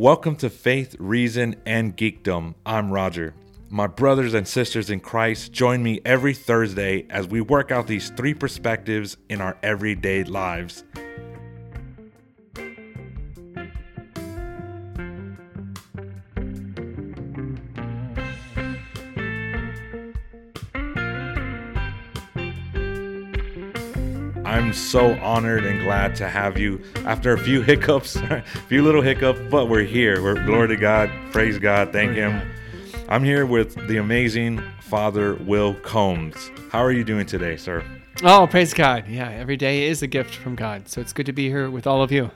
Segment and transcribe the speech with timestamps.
[0.00, 2.54] Welcome to Faith, Reason, and Geekdom.
[2.64, 3.34] I'm Roger.
[3.68, 8.10] My brothers and sisters in Christ, join me every Thursday as we work out these
[8.10, 10.84] three perspectives in our everyday lives.
[24.78, 29.40] So honored and glad to have you after a few hiccups, a few little hiccups,
[29.50, 30.22] but we're here.
[30.22, 32.48] We're glory to God, praise God, thank Him.
[33.08, 36.50] I'm here with the amazing Father Will Combs.
[36.70, 37.84] How are you doing today, sir?
[38.22, 39.06] Oh, praise God.
[39.08, 40.88] Yeah, every day is a gift from God.
[40.88, 42.30] So it's good to be here with all of you.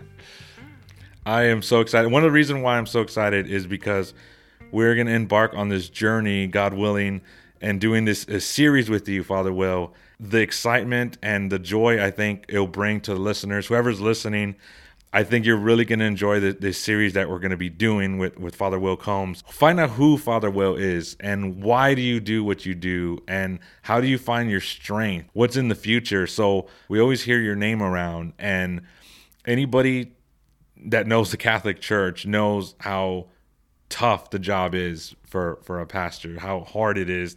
[1.24, 2.10] I am so excited.
[2.10, 4.14] One of the reasons why I'm so excited is because
[4.70, 7.22] we're going to embark on this journey, God willing,
[7.60, 12.44] and doing this series with you, Father Will the excitement and the joy I think
[12.48, 14.54] it'll bring to the listeners, whoever's listening.
[15.12, 17.68] I think you're really going to enjoy the, this series that we're going to be
[17.68, 19.42] doing with, with Father Will Combs.
[19.48, 23.58] Find out who Father Will is and why do you do what you do and
[23.82, 25.28] how do you find your strength?
[25.34, 26.26] What's in the future?
[26.26, 28.82] So we always hear your name around, and
[29.44, 30.12] anybody
[30.86, 33.26] that knows the Catholic Church knows how
[33.88, 37.36] tough the job is for for a pastor, how hard it is,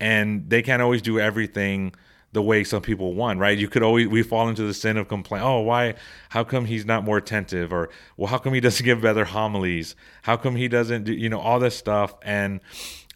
[0.00, 1.92] and they can't always do everything
[2.32, 3.56] the way some people want, right?
[3.56, 5.44] You could always we fall into the sin of complaint.
[5.44, 5.94] Oh, why?
[6.30, 7.72] How come he's not more attentive?
[7.72, 9.94] Or well, how come he doesn't give better homilies?
[10.22, 12.14] How come he doesn't do you know all this stuff?
[12.22, 12.60] And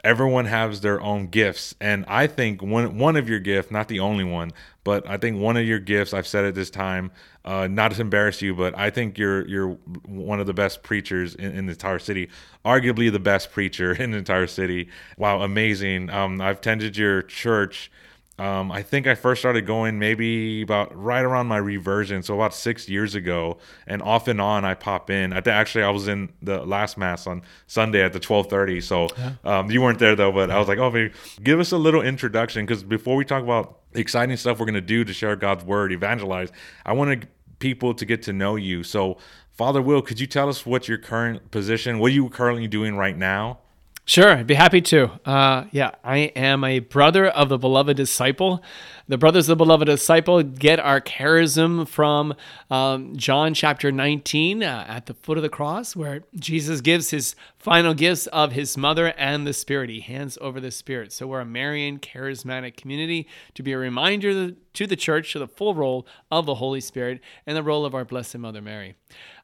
[0.04, 4.00] everyone has their own gifts, and I think one one of your gifts, not the
[4.00, 4.52] only one,
[4.84, 6.14] but I think one of your gifts.
[6.14, 7.10] I've said it this time,
[7.44, 9.70] uh, not to embarrass you, but I think you're you're
[10.04, 12.28] one of the best preachers in, in the entire city,
[12.64, 14.88] arguably the best preacher in the entire city.
[15.16, 16.10] Wow, amazing!
[16.10, 17.90] Um, I've tended your church
[18.38, 22.52] um, I think I first started going maybe about right around my reversion, so about
[22.54, 23.56] six years ago,
[23.86, 25.32] and off and on I pop in.
[25.32, 28.82] I th- actually I was in the last mass on Sunday at the twelve thirty,
[28.82, 29.08] so
[29.44, 30.32] um, you weren't there though.
[30.32, 33.42] But I was like, oh, maybe give us a little introduction because before we talk
[33.42, 36.52] about exciting stuff we're gonna do to share God's word, evangelize,
[36.84, 38.82] I wanted people to get to know you.
[38.82, 39.16] So,
[39.50, 42.96] Father Will, could you tell us what your current position, what are you currently doing
[42.96, 43.60] right now?
[44.08, 45.10] Sure, I'd be happy to.
[45.28, 48.62] Uh, yeah, I am a brother of the beloved disciple.
[49.08, 52.32] The brothers of the beloved disciple get our charism from
[52.70, 57.34] um, John chapter 19 uh, at the foot of the cross, where Jesus gives his
[57.58, 59.90] final gifts of his mother and the Spirit.
[59.90, 61.12] He hands over the Spirit.
[61.12, 65.48] So we're a Marian charismatic community to be a reminder to the church of the
[65.48, 68.94] full role of the Holy Spirit and the role of our Blessed Mother Mary.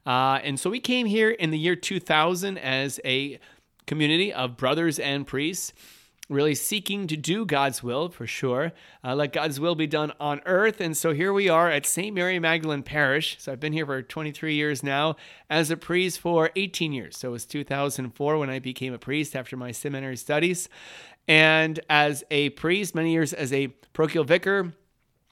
[0.05, 3.41] Uh, and so we came here in the year 2000 as a
[3.85, 5.73] community of brothers and priests,
[6.29, 8.71] really seeking to do God's will for sure.
[9.03, 10.79] Uh, let God's will be done on earth.
[10.79, 12.15] And so here we are at St.
[12.15, 13.37] Mary Magdalene Parish.
[13.39, 15.15] So I've been here for 23 years now
[15.49, 17.17] as a priest for 18 years.
[17.17, 20.69] So it was 2004 when I became a priest after my seminary studies.
[21.27, 24.73] And as a priest, many years as a parochial vicar,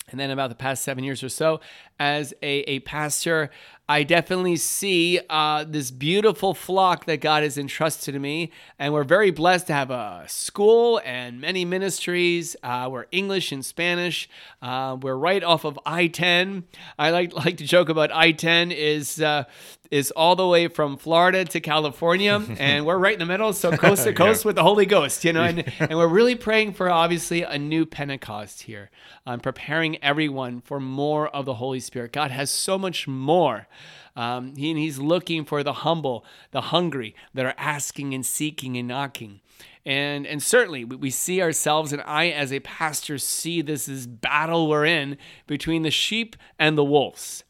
[0.10, 1.62] and then about the past seven years or so
[2.00, 3.50] as a, a pastor
[3.92, 8.52] I definitely see uh, this beautiful flock that God has entrusted to me.
[8.80, 12.56] And we're very blessed to have a school and many ministries.
[12.64, 14.30] Uh, we're English and Spanish.
[14.62, 16.64] Uh, we're right off of I 10.
[16.98, 19.44] I like, like to joke about I 10 is, uh,
[19.92, 22.42] is all the way from Florida to California.
[22.60, 23.52] and we're right in the middle.
[23.52, 24.48] So coast to coast yeah.
[24.48, 25.44] with the Holy Ghost, you know.
[25.44, 28.90] And, and we're really praying for obviously a new Pentecost here.
[29.26, 32.14] I'm preparing everyone for more of the Holy Spirit.
[32.14, 33.68] God has so much more.
[34.16, 38.78] Um, he, and he's looking for the humble, the hungry that are asking and seeking
[38.78, 39.42] and knocking.
[39.86, 44.68] And, and certainly we see ourselves, and I, as a pastor, see this as battle
[44.68, 47.44] we're in between the sheep and the wolves.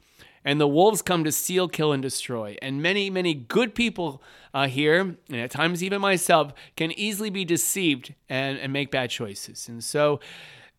[0.44, 2.58] And the wolves come to steal, kill, and destroy.
[2.62, 7.46] And many, many good people uh, here, and at times even myself, can easily be
[7.46, 9.68] deceived and, and make bad choices.
[9.68, 10.20] And so,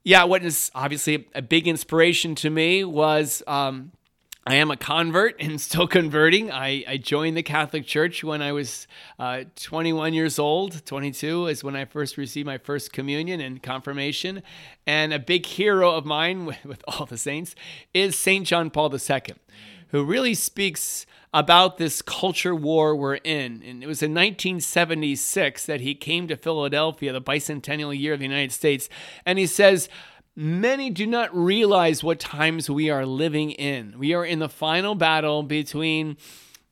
[0.05, 3.93] yeah, what is obviously a big inspiration to me was um,
[4.45, 6.51] I am a convert and still converting.
[6.51, 8.89] I, I joined the Catholic Church when I was
[9.19, 10.85] uh, 21 years old.
[10.85, 14.43] 22 is when I first received my first communion and confirmation.
[14.85, 17.55] And a big hero of mine, with, with all the saints,
[17.95, 18.45] is St.
[18.47, 19.21] John Paul II,
[19.89, 23.63] who really speaks about this culture war we're in.
[23.63, 28.27] And it was in 1976 that he came to Philadelphia, the bicentennial year of the
[28.27, 28.89] United States.
[29.25, 29.89] And he says,
[30.35, 33.99] Many do not realize what times we are living in.
[33.99, 36.17] We are in the final battle between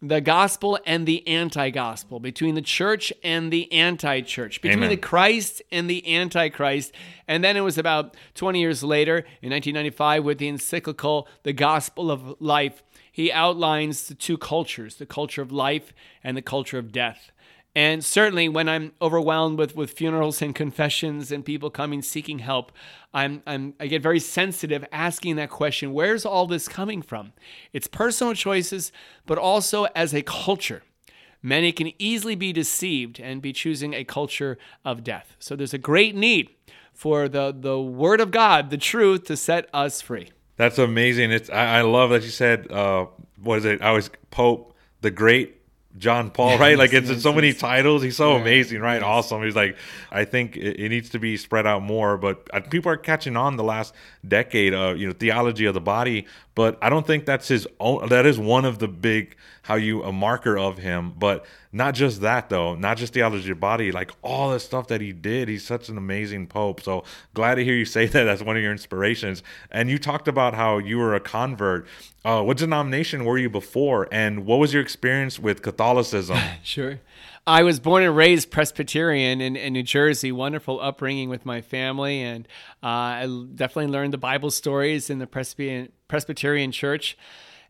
[0.01, 4.89] the gospel and the anti gospel, between the church and the anti church, between Amen.
[4.89, 6.93] the Christ and the antichrist.
[7.29, 12.11] And then it was about 20 years later, in 1995, with the encyclical, The Gospel
[12.11, 12.83] of Life.
[13.12, 15.93] he outlines the two cultures the culture of life
[16.25, 17.31] and the culture of death.
[17.75, 22.73] And certainly, when I'm overwhelmed with, with funerals and confessions and people coming seeking help,
[23.15, 27.33] I'm, I'm, I get very sensitive asking that question where's all this coming from?
[27.73, 28.91] It's personal choices,
[29.25, 30.83] but also as a culture.
[31.43, 35.37] Many can easily be deceived and be choosing a culture of death.
[35.39, 36.51] So there's a great need
[36.93, 40.31] for the, the Word of God, the truth, to set us free.
[40.57, 41.31] That's amazing.
[41.31, 43.07] It's I, I love that you said uh,
[43.41, 43.81] what is it?
[43.81, 45.60] I was Pope the Great
[45.99, 46.79] John Paul, right?
[46.79, 48.03] Like it's in so many titles.
[48.03, 49.03] He's so yeah, amazing, right?
[49.03, 49.43] Awesome.
[49.43, 49.77] He's like,
[50.11, 53.37] I think it, it, needs to be spread out more, but uh, people are catching
[53.37, 53.93] on the last
[54.27, 56.27] decade of you know theology of the body.
[56.55, 58.09] But I don't think that's his own.
[58.09, 61.13] That is one of the big how you a marker of him.
[61.17, 64.89] But not just that though, not just theology of the body, like all the stuff
[64.89, 65.49] that he did.
[65.49, 66.81] He's such an amazing pope.
[66.83, 68.25] So glad to hear you say that.
[68.25, 69.43] That's one of your inspirations.
[69.71, 71.87] And you talked about how you were a convert.
[72.25, 76.37] Uh, what denomination were you before, and what was your experience with Catholicism?
[76.63, 77.01] sure.
[77.50, 80.31] I was born and raised Presbyterian in, in New Jersey.
[80.31, 82.47] Wonderful upbringing with my family, and
[82.81, 87.19] uh, I definitely learned the Bible stories in the Presbyterian Presbyterian Church.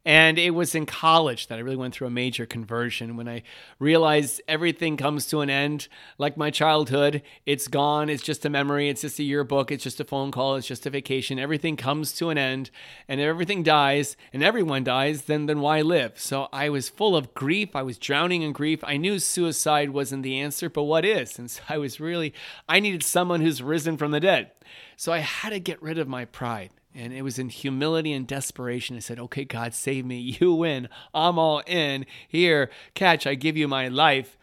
[0.05, 3.43] And it was in college that I really went through a major conversion when I
[3.79, 5.89] realized everything comes to an end.
[6.17, 8.09] Like my childhood, it's gone.
[8.09, 8.89] It's just a memory.
[8.89, 9.71] It's just a yearbook.
[9.71, 10.57] It's just a phone call.
[10.57, 11.39] It's just a vacation.
[11.39, 12.71] Everything comes to an end.
[13.09, 16.19] And if everything dies and everyone dies, then, then why live?
[16.19, 17.77] So I was full of grief.
[17.77, 18.83] I was drowning in grief.
[18.85, 21.39] I knew suicide wasn't the answer, but what is?
[21.39, 22.33] And so I was really,
[22.67, 24.53] I needed someone who's risen from the dead.
[24.97, 26.71] So I had to get rid of my pride.
[26.95, 28.97] And it was in humility and desperation.
[28.97, 30.19] I said, Okay, God, save me.
[30.41, 30.89] You win.
[31.15, 32.07] I'm all in.
[32.29, 34.37] Here, catch, I give you my life.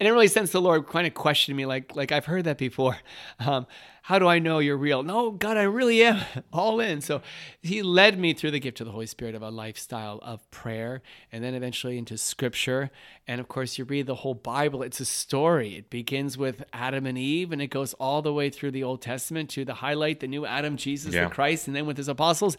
[0.00, 2.58] And it really sensed the Lord kind of questioned me, like, like I've heard that
[2.58, 2.98] before.
[3.40, 3.66] Um,
[4.02, 5.02] how do I know you're real?
[5.02, 6.22] No, God, I really am
[6.52, 7.02] all in.
[7.02, 7.20] So
[7.60, 11.02] he led me through the gift of the Holy Spirit of a lifestyle of prayer
[11.30, 12.90] and then eventually into scripture.
[13.26, 15.76] And of course, you read the whole Bible, it's a story.
[15.76, 19.02] It begins with Adam and Eve and it goes all the way through the Old
[19.02, 21.24] Testament to the highlight, the new Adam, Jesus, yeah.
[21.24, 22.56] the Christ, and then with his apostles.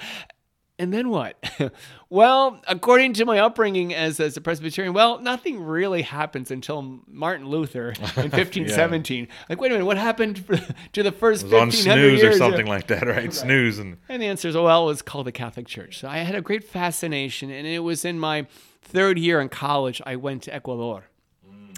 [0.80, 1.36] And then what?
[2.10, 7.46] well, according to my upbringing as, as a Presbyterian, well, nothing really happens until Martin
[7.48, 9.26] Luther in 1517.
[9.28, 9.34] yeah.
[9.50, 10.46] Like, wait a minute, what happened
[10.94, 12.24] to the first 1500 years?
[12.24, 13.18] or something like that, right?
[13.18, 13.34] right?
[13.34, 13.78] Snooze.
[13.78, 13.98] And...
[14.08, 16.00] and the answer is, well, it was called the Catholic Church.
[16.00, 18.48] So I had a great fascination, and it was in my
[18.82, 21.10] third year in college, I went to Ecuador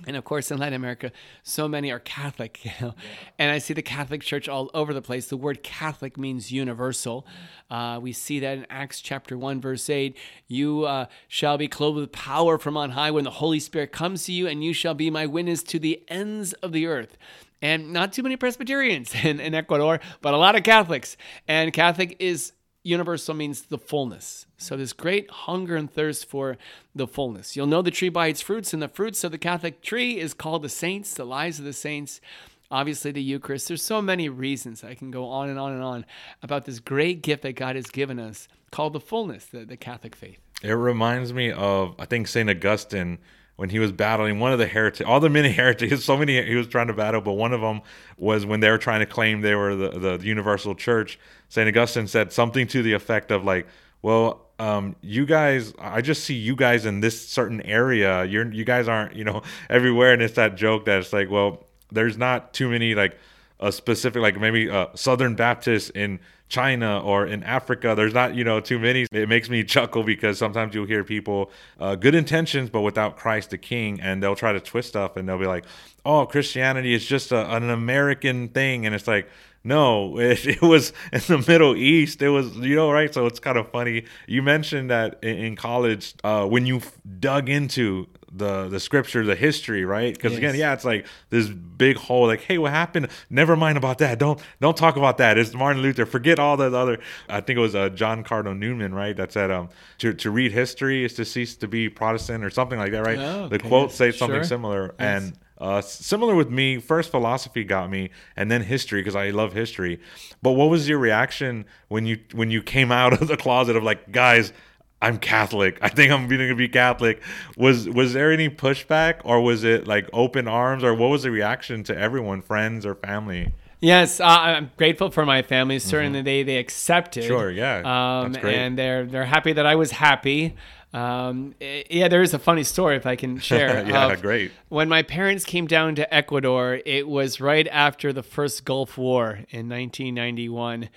[0.08, 1.12] and of course, in Latin America,
[1.44, 2.96] so many are Catholic, you know?
[3.38, 5.28] and I see the Catholic Church all over the place.
[5.28, 7.26] The word Catholic means universal.
[7.70, 10.18] Uh, we see that in Acts chapter 1, verse 8.
[10.48, 14.26] You uh, shall be clothed with power from on high when the Holy Spirit comes
[14.26, 17.18] to you, and you shall be my witness to the ends of the earth
[17.62, 21.16] and not too many Presbyterians in, in Ecuador, but a lot of Catholics.
[21.48, 22.54] And Catholic is
[22.84, 24.46] universal means the fullness.
[24.58, 26.58] So this great hunger and thirst for
[26.96, 27.56] the fullness.
[27.56, 30.34] You'll know the tree by its fruits, and the fruits of the Catholic tree is
[30.34, 32.22] called the saints, the lives of the saints.
[32.70, 33.68] Obviously, the Eucharist.
[33.68, 36.06] There's so many reasons I can go on and on and on
[36.42, 40.16] about this great gift that God has given us called the fullness, the, the Catholic
[40.16, 40.40] faith.
[40.64, 42.50] It reminds me of, I think, St.
[42.50, 43.18] Augustine
[43.62, 46.56] when he was battling one of the heretics, all the many heretics, so many he
[46.56, 47.80] was trying to battle, but one of them
[48.18, 51.20] was when they were trying to claim they were the, the universal church.
[51.48, 51.68] St.
[51.68, 53.68] Augustine said something to the effect of like,
[54.02, 58.26] well, um, you guys, I just see you guys in this certain area.
[58.26, 60.12] You're, you guys aren't, you know, everywhere.
[60.12, 63.16] And it's that joke that it's like, well, there's not too many like
[63.60, 66.20] a specific, like maybe a Southern Baptist in
[66.52, 67.94] China or in Africa.
[67.96, 69.08] There's not, you know, too many.
[69.12, 73.52] It makes me chuckle because sometimes you'll hear people, uh, good intentions, but without Christ
[73.52, 75.66] the King, and they'll try to twist stuff and they'll be like,
[76.06, 78.86] oh, Christianity is just a, an American thing.
[78.86, 79.30] And it's like,
[79.64, 82.22] no, it, it, was in the Middle East.
[82.22, 83.14] It was, you know, right?
[83.14, 84.04] So it's kind of funny.
[84.28, 86.82] You mentioned that in, in college, uh, when you
[87.20, 90.14] dug into the the scripture, the history, right?
[90.14, 90.38] Because yes.
[90.40, 92.28] again, yeah, it's like this big hole.
[92.28, 93.10] Like, hey, what happened?
[93.30, 94.20] Never mind about that.
[94.20, 95.38] Don't don't talk about that.
[95.38, 96.06] It's Martin Luther.
[96.06, 97.00] Forget all that other.
[97.28, 99.16] I think it was uh, John Cardinal Newman, right?
[99.16, 99.70] That said, um,
[100.00, 103.20] to to read history is to cease to be Protestant or something like that, right?
[103.20, 103.58] Oh, okay.
[103.58, 104.44] The quote says something sure.
[104.44, 105.24] similar, yes.
[105.24, 109.54] and uh, similar with me, first philosophy got me, and then history because I love
[109.54, 110.00] history.
[110.42, 113.84] But what was your reaction when you when you came out of the closet of
[113.84, 114.54] like, guys,
[115.02, 115.80] I'm Catholic.
[115.82, 117.22] I think I'm going to be Catholic.
[117.58, 121.32] Was was there any pushback, or was it like open arms, or what was the
[121.32, 123.54] reaction to everyone, friends or family?
[123.82, 125.80] Yes, uh, I'm grateful for my family.
[125.80, 126.26] Certainly, mm-hmm.
[126.26, 127.24] they they accepted.
[127.24, 128.56] Sure, yeah, um, That's great.
[128.56, 130.56] and they're they're happy that I was happy.
[130.94, 133.84] Um, yeah, there is a funny story if I can share.
[133.88, 134.52] yeah, great.
[134.70, 139.46] When my parents came down to Ecuador, it was right after the first Gulf War
[139.50, 140.90] in 1991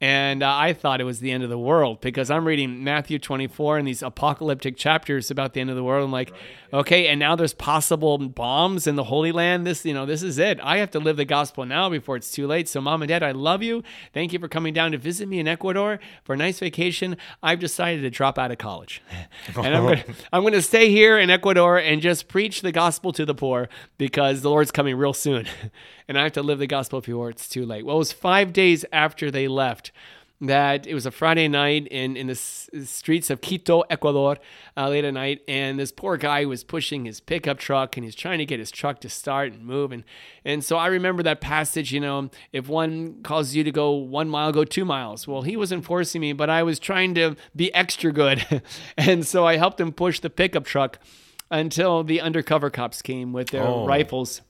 [0.00, 3.18] And uh, I thought it was the end of the world because I'm reading Matthew
[3.18, 6.02] 24 and these apocalyptic chapters about the end of the world.
[6.02, 6.32] I'm like,
[6.72, 9.66] okay, and now there's possible bombs in the Holy Land.
[9.66, 10.58] This, you know, this is it.
[10.62, 12.66] I have to live the gospel now before it's too late.
[12.66, 13.82] So, mom and dad, I love you.
[14.14, 17.18] Thank you for coming down to visit me in Ecuador for a nice vacation.
[17.42, 19.02] I've decided to drop out of college,
[19.48, 23.12] and I'm gonna, I'm going to stay here in Ecuador and just preach the gospel
[23.12, 25.46] to the poor because the Lord's coming real soon,
[26.10, 27.86] and I have to live the gospel before it's too late.
[27.86, 29.92] Well, it was five days after they left
[30.42, 34.38] that it was a Friday night in, in the s- streets of Quito, Ecuador,
[34.76, 38.14] uh, late at night, and this poor guy was pushing his pickup truck and he's
[38.14, 39.92] trying to get his truck to start and move.
[39.92, 40.02] And,
[40.44, 44.30] and so I remember that passage, you know, if one calls you to go one
[44.30, 45.28] mile, go two miles.
[45.28, 48.62] Well, he wasn't forcing me, but I was trying to be extra good.
[48.96, 50.98] and so I helped him push the pickup truck
[51.50, 53.86] until the undercover cops came with their Oh.
[53.86, 54.40] rifles.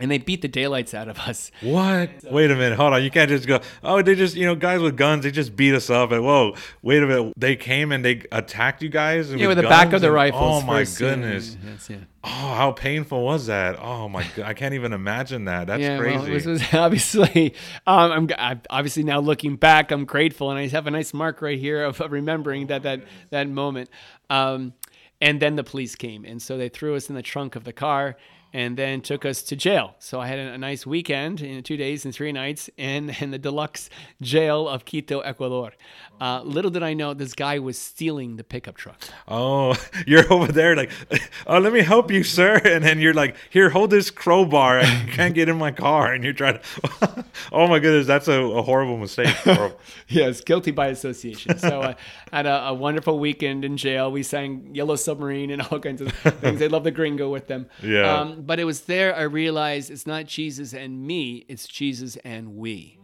[0.00, 1.50] And they beat the daylights out of us.
[1.60, 2.10] What?
[2.30, 2.76] Wait a minute.
[2.76, 3.04] Hold on.
[3.04, 5.74] You can't just go, oh, they just, you know, guys with guns, they just beat
[5.74, 6.10] us up.
[6.10, 7.34] And whoa, wait a minute.
[7.36, 9.32] They came and they attacked you guys?
[9.32, 10.62] Yeah, with the back of the rifles.
[10.62, 11.56] Oh, my goodness.
[11.88, 11.98] yeah.
[12.22, 13.78] Oh, how painful was that?
[13.80, 14.44] Oh, my God.
[14.46, 15.68] I can't even imagine that.
[15.68, 16.18] That's yeah, crazy.
[16.18, 17.54] well, this was obviously.
[17.86, 19.90] Um, I'm, I'm obviously now looking back.
[19.90, 23.02] I'm grateful, and I have a nice mark right here of of remembering that that
[23.30, 23.90] that moment.
[24.28, 24.74] Um,
[25.20, 27.72] and then the police came, and so they threw us in the trunk of the
[27.72, 28.16] car,
[28.52, 29.94] and then took us to jail.
[29.98, 33.30] So I had a, a nice weekend in two days and three nights in in
[33.30, 33.90] the deluxe
[34.20, 35.72] jail of Quito, Ecuador.
[36.20, 39.00] Uh, little did I know this guy was stealing the pickup truck.
[39.26, 39.74] Oh,
[40.06, 40.90] you're over there like,
[41.46, 42.60] oh, let me help you, sir.
[42.70, 44.80] And then you're like, here, hold this crowbar.
[44.80, 46.12] I can't get in my car.
[46.12, 49.34] And you're trying to, oh my goodness, that's a, a horrible mistake.
[50.08, 51.58] Yes, guilty by association.
[51.58, 51.96] So I
[52.32, 54.12] had a, a wonderful weekend in jail.
[54.12, 56.60] We sang Yellow Submarine and all kinds of things.
[56.60, 57.66] They love the gringo with them.
[57.82, 58.12] Yeah.
[58.12, 62.56] Um, but it was there I realized it's not Jesus and me, it's Jesus and
[62.56, 62.98] we.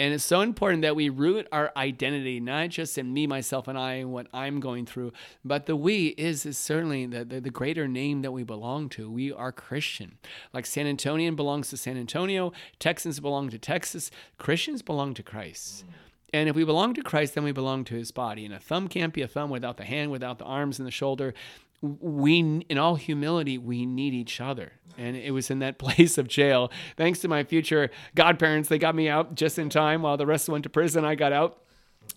[0.00, 3.76] And it's so important that we root our identity not just in me, myself, and
[3.76, 5.12] I, and what I'm going through,
[5.44, 9.10] but the we is, is certainly the, the, the greater name that we belong to.
[9.10, 10.18] We are Christian.
[10.52, 15.84] Like San Antonian belongs to San Antonio, Texans belong to Texas, Christians belong to Christ.
[16.32, 18.44] And if we belong to Christ, then we belong to his body.
[18.44, 20.92] And a thumb can't be a thumb without the hand, without the arms and the
[20.92, 21.32] shoulder.
[21.80, 24.72] We, in all humility, we need each other.
[24.96, 26.70] And it was in that place of jail.
[26.96, 30.48] Thanks to my future godparents, they got me out just in time while the rest
[30.48, 31.04] went to prison.
[31.04, 31.58] I got out.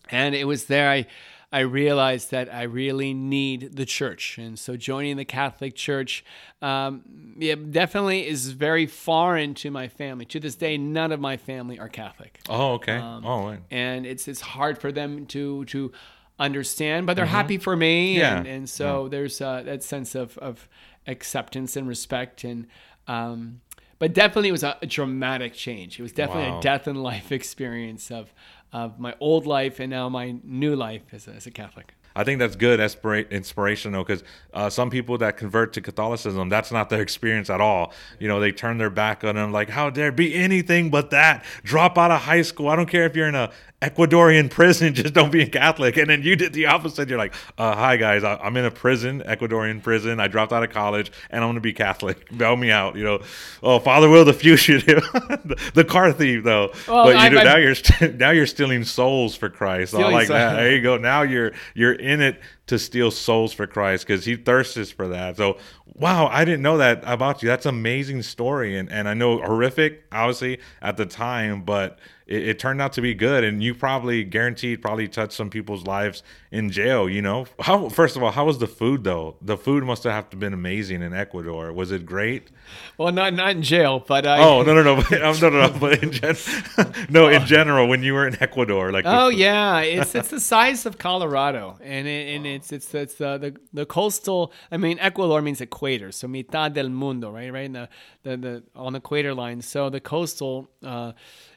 [0.09, 1.05] And it was there I,
[1.51, 4.37] I realized that I really need the church.
[4.37, 6.23] And so joining the Catholic Church
[6.61, 7.03] um,
[7.37, 10.25] yeah, definitely is very foreign to my family.
[10.25, 12.97] To this day, none of my family are Catholic Oh, okay.
[12.97, 13.59] Um, oh, right.
[13.69, 15.91] and it's it's hard for them to to
[16.39, 18.19] understand, but they're happy for me, Mm-hmm.
[18.19, 18.37] Yeah.
[18.37, 20.67] and and so there's uh, that sense of of
[21.07, 22.67] acceptance and respect, and
[23.07, 23.61] um,
[23.99, 25.99] but definitely it was a, a dramatic change.
[25.99, 26.59] It was definitely Wow.
[26.59, 28.33] a death in life experience of
[28.73, 31.93] of my old life and now my new life as a, as a Catholic.
[32.13, 34.21] I think that's good, inspira- inspirational, because
[34.53, 37.93] uh, some people that convert to Catholicism, that's not their experience at all.
[38.19, 41.45] You know, they turn their back on them, like, how dare be anything but that?
[41.63, 42.67] Drop out of high school.
[42.67, 43.49] I don't care if you're in a
[43.81, 45.97] Ecuadorian prison, just don't be a Catholic.
[45.97, 47.09] And then you did the opposite.
[47.09, 50.19] You're like, uh, hi guys, I- I'm in a prison, Ecuadorian prison.
[50.19, 52.25] I dropped out of college, and I'm going to be Catholic.
[52.37, 52.95] Bail me out.
[52.95, 53.19] You know,
[53.63, 56.71] oh, Father Will, the fugitive, the, the car thief, though.
[56.87, 59.93] Well, but you I- do, I- now you're st- now you're stealing souls for Christ.
[59.95, 60.53] I like that.
[60.55, 60.97] There you go.
[60.97, 65.37] Now you're you're in it to steal souls for Christ because he thirsts for that.
[65.37, 65.57] So
[65.95, 67.49] wow, I didn't know that about you.
[67.49, 72.59] That's amazing story, and and I know horrific, obviously at the time, but it, it
[72.59, 73.43] turned out to be good.
[73.43, 77.09] And you probably guaranteed probably touched some people's lives in jail.
[77.09, 77.87] You know how?
[77.89, 79.37] First of all, how was the food though?
[79.41, 81.71] The food must have to been amazing in Ecuador.
[81.71, 82.51] Was it great?
[82.97, 85.67] Well, not not in jail, but I, Oh no no no but, um, no no
[85.67, 86.35] no but in gen-
[87.09, 90.85] no in general when you were in Ecuador like Oh yeah, it's it's the size
[90.85, 94.51] of Colorado, and it, and it's it's it's the, the the coastal.
[94.71, 97.51] I mean, Ecuador means equator, so mitad del mundo, right?
[97.51, 97.89] Right in the
[98.23, 99.61] the, the on the equator line.
[99.61, 101.13] So the coastal uh,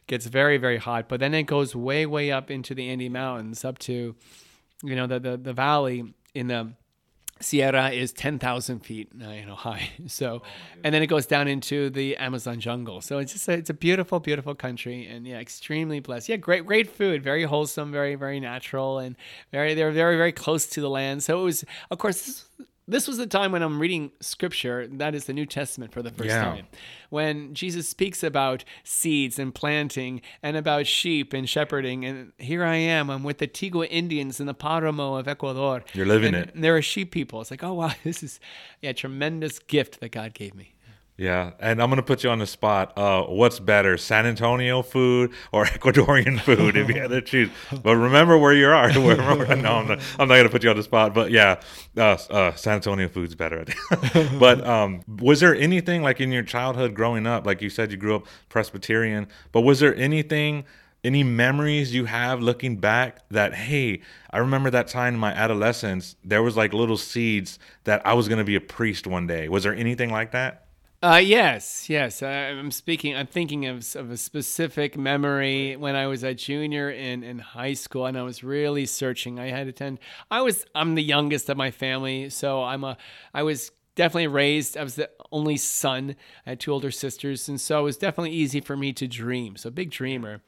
[0.07, 3.65] gets very very hot, but then it goes way way up into the Andes Mountains,
[3.65, 4.15] up to
[4.85, 6.73] you know the the, the valley in the
[7.41, 9.91] Sierra is 10,000 feet uh, you know, high.
[10.07, 10.43] So,
[10.83, 13.00] and then it goes down into the Amazon jungle.
[13.00, 16.29] So it's just, a, it's a beautiful, beautiful country and yeah, extremely blessed.
[16.29, 19.17] Yeah, great, great food, very wholesome, very, very natural and
[19.53, 21.23] very, they're very, very close to the land.
[21.23, 22.47] So it was, of course,
[22.87, 26.11] this, was the time when I'm reading scripture, that is the New Testament for the
[26.11, 26.43] first Yeah.
[26.45, 26.67] time.
[27.11, 32.05] When Jesus speaks about seeds and planting and about sheep and shepherding.
[32.05, 35.85] And here I am, I'm with the Tigua Indians in the Paramo of Ecuador.
[35.95, 36.53] You're living And it.
[36.61, 37.41] They're a sheep people.
[37.41, 38.41] It's like, oh, wow, this is
[38.83, 40.74] a tremendous gift that God gave me.
[41.16, 42.92] Yeah, and I'm gonna put you on the spot.
[42.99, 47.50] Uh, what's better, San Antonio food or Ecuadorian food, if you had to choose?
[47.85, 48.92] But remember where you are.
[48.92, 51.14] no, I'm not, I'm not gonna put you on the spot.
[51.14, 51.61] But yeah,
[51.97, 53.64] uh, uh, San Antonio food's better.
[54.40, 57.47] but um, was there anything like in your childhood growing up?
[57.47, 60.64] Like you said, you grew up Presbyterian, but was there anything?
[61.04, 66.16] Any memories you have looking back that hey, I remember that time in my adolescence,
[66.25, 69.49] there was like little seeds that I was gonna be a priest one day.
[69.50, 70.63] Was there anything like that?
[71.05, 72.23] Uh, yes, yes.
[72.23, 73.15] I'm speaking.
[73.15, 77.75] I'm thinking of, of a specific memory when I was a junior in, in high
[77.75, 79.39] school, and I was really searching.
[79.39, 79.99] I had to attend.
[80.31, 80.65] I was.
[80.75, 82.97] I'm the youngest of my family, so I'm a.
[83.35, 84.79] I was definitely raised.
[84.79, 86.17] I was the only son.
[86.47, 89.59] I had two older sisters, and so it was definitely easy for me to dream.
[89.59, 90.41] So big dreamer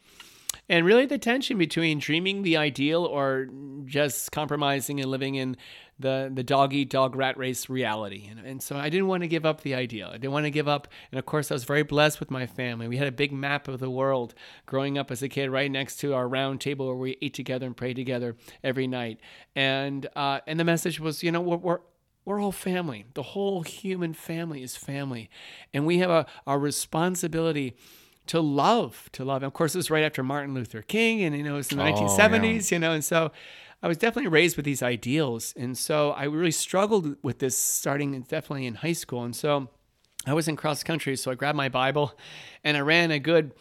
[0.69, 3.49] and really the tension between dreaming the ideal or
[3.85, 5.57] just compromising and living in
[5.99, 9.29] the the dog eat dog rat race reality and, and so i didn't want to
[9.29, 11.65] give up the ideal i didn't want to give up and of course i was
[11.65, 14.35] very blessed with my family we had a big map of the world
[14.67, 17.67] growing up as a kid right next to our round table where we ate together
[17.67, 19.19] and prayed together every night
[19.55, 21.81] and uh, and the message was you know we're, we're
[22.26, 23.07] we're all family.
[23.15, 25.31] The whole human family is family.
[25.73, 27.76] And we have a, a responsibility
[28.26, 29.37] to love, to love.
[29.37, 31.71] And of course, this was right after Martin Luther King, and you know, it was
[31.71, 32.75] in the oh, 1970s, yeah.
[32.75, 33.31] you know, and so
[33.87, 35.55] I was definitely raised with these ideals.
[35.57, 39.23] And so I really struggled with this starting definitely in high school.
[39.23, 39.69] And so
[40.26, 42.12] I was in cross country, so I grabbed my Bible
[42.64, 43.52] and I ran a good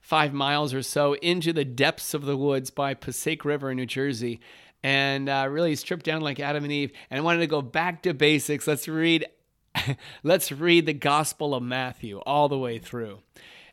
[0.00, 3.86] five miles or so into the depths of the woods by Passaic River in New
[3.86, 4.38] Jersey
[4.84, 6.92] and uh, really stripped down like Adam and Eve.
[7.10, 8.68] And I wanted to go back to basics.
[8.68, 9.26] Let's read.
[10.22, 13.18] Let's read the Gospel of Matthew all the way through.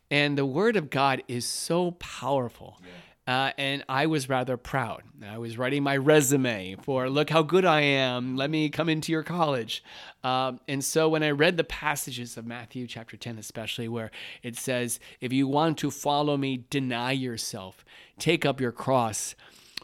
[0.10, 2.80] And the word of God is so powerful.
[2.82, 2.90] Yeah.
[3.30, 5.04] Uh, and I was rather proud.
[5.24, 8.36] I was writing my resume for look how good I am.
[8.36, 9.84] Let me come into your college.
[10.24, 14.10] Um, and so when I read the passages of Matthew chapter 10, especially where
[14.42, 17.86] it says, If you want to follow me, deny yourself,
[18.18, 19.36] take up your cross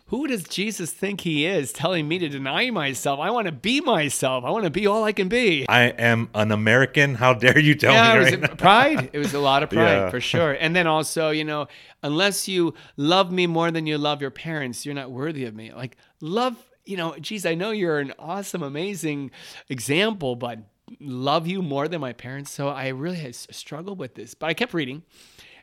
[0.09, 3.19] who does Jesus think he is telling me to deny myself?
[3.19, 4.43] I want to be myself.
[4.43, 5.65] I want to be all I can be.
[5.67, 7.15] I am an American.
[7.15, 8.23] How dare you tell yeah, me?
[8.23, 9.09] Right it was pride.
[9.13, 10.09] It was a lot of pride yeah.
[10.11, 10.51] for sure.
[10.51, 11.67] And then also, you know,
[12.03, 15.73] unless you love me more than you love your parents, you're not worthy of me.
[15.73, 19.31] Like love, you know, geez, I know you're an awesome, amazing
[19.69, 20.59] example, but
[20.99, 22.51] love you more than my parents.
[22.51, 25.01] So I really had struggled with this, but I kept reading.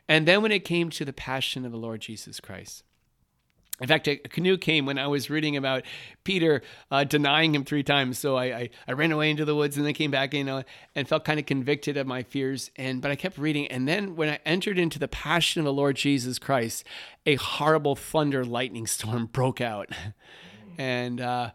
[0.09, 2.83] And then when it came to the passion of the Lord Jesus Christ,
[3.81, 5.83] in fact, a canoe came when I was reading about
[6.23, 8.19] Peter uh, denying him three times.
[8.19, 10.63] So I, I, I, ran away into the woods and then came back, you know,
[10.93, 12.69] and felt kind of convicted of my fears.
[12.75, 15.73] And but I kept reading, and then when I entered into the passion of the
[15.73, 16.85] Lord Jesus Christ,
[17.25, 19.89] a horrible thunder lightning storm broke out,
[20.77, 21.49] and uh,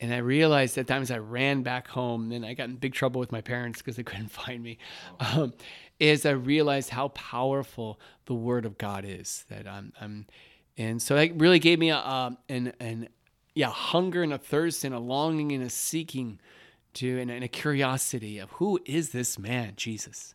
[0.00, 2.32] and I realized at times I ran back home.
[2.32, 4.78] And I got in big trouble with my parents because they couldn't find me.
[5.20, 5.52] Um,
[5.98, 9.44] is I realized how powerful the Word of God is.
[9.50, 10.26] That I'm, I'm
[10.80, 13.08] and so that really gave me a, uh, an, an,
[13.54, 16.40] yeah, hunger and a thirst and a longing and a seeking
[16.94, 20.34] to, and, and a curiosity of who is this man, Jesus?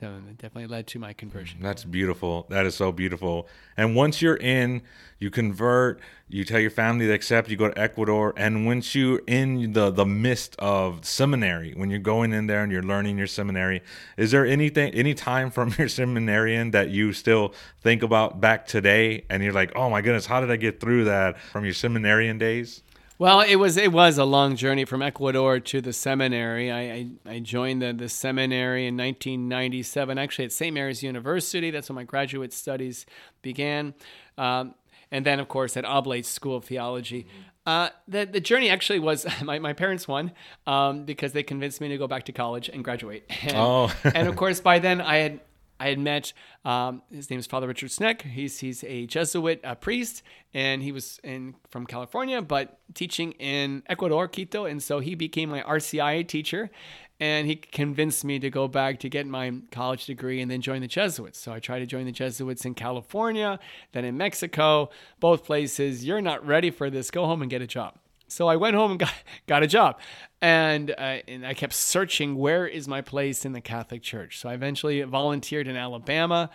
[0.00, 1.58] So it definitely led to my conversion.
[1.60, 2.46] Mm, that's beautiful.
[2.48, 3.46] That is so beautiful.
[3.76, 4.82] And once you're in,
[5.18, 9.20] you convert, you tell your family to accept, you go to Ecuador, and once you're
[9.26, 13.26] in the the midst of seminary, when you're going in there and you're learning your
[13.26, 13.82] seminary,
[14.16, 19.24] is there anything any time from your seminarian that you still think about back today
[19.28, 22.38] and you're like, "Oh my goodness, how did I get through that from your seminarian
[22.38, 22.82] days?"
[23.22, 26.72] Well, it was it was a long journey from Ecuador to the seminary.
[26.72, 30.74] I, I, I, joined the, the seminary in 1997, actually at St.
[30.74, 31.70] Mary's University.
[31.70, 33.06] That's when my graduate studies
[33.40, 33.94] began.
[34.36, 34.74] Um,
[35.12, 37.28] and then, of course, at Oblate School of Theology.
[37.64, 40.32] Uh, the, the journey actually was my, my parents won
[40.66, 43.30] um, because they convinced me to go back to college and graduate.
[43.44, 43.92] And, oh.
[44.02, 45.40] and of course, by then I had
[45.82, 46.32] I had met
[46.64, 48.22] um, his name is Father Richard Sneck.
[48.22, 50.22] He's he's a Jesuit a priest,
[50.54, 55.50] and he was in from California, but teaching in Ecuador, Quito, and so he became
[55.50, 56.70] my RCIA teacher,
[57.18, 60.82] and he convinced me to go back to get my college degree and then join
[60.82, 61.40] the Jesuits.
[61.40, 63.58] So I tried to join the Jesuits in California,
[63.90, 66.04] then in Mexico, both places.
[66.04, 67.10] You're not ready for this.
[67.10, 67.98] Go home and get a job.
[68.32, 69.14] So I went home and got,
[69.46, 70.00] got a job.
[70.40, 74.40] And, uh, and I kept searching where is my place in the Catholic Church.
[74.40, 76.50] So I eventually volunteered in Alabama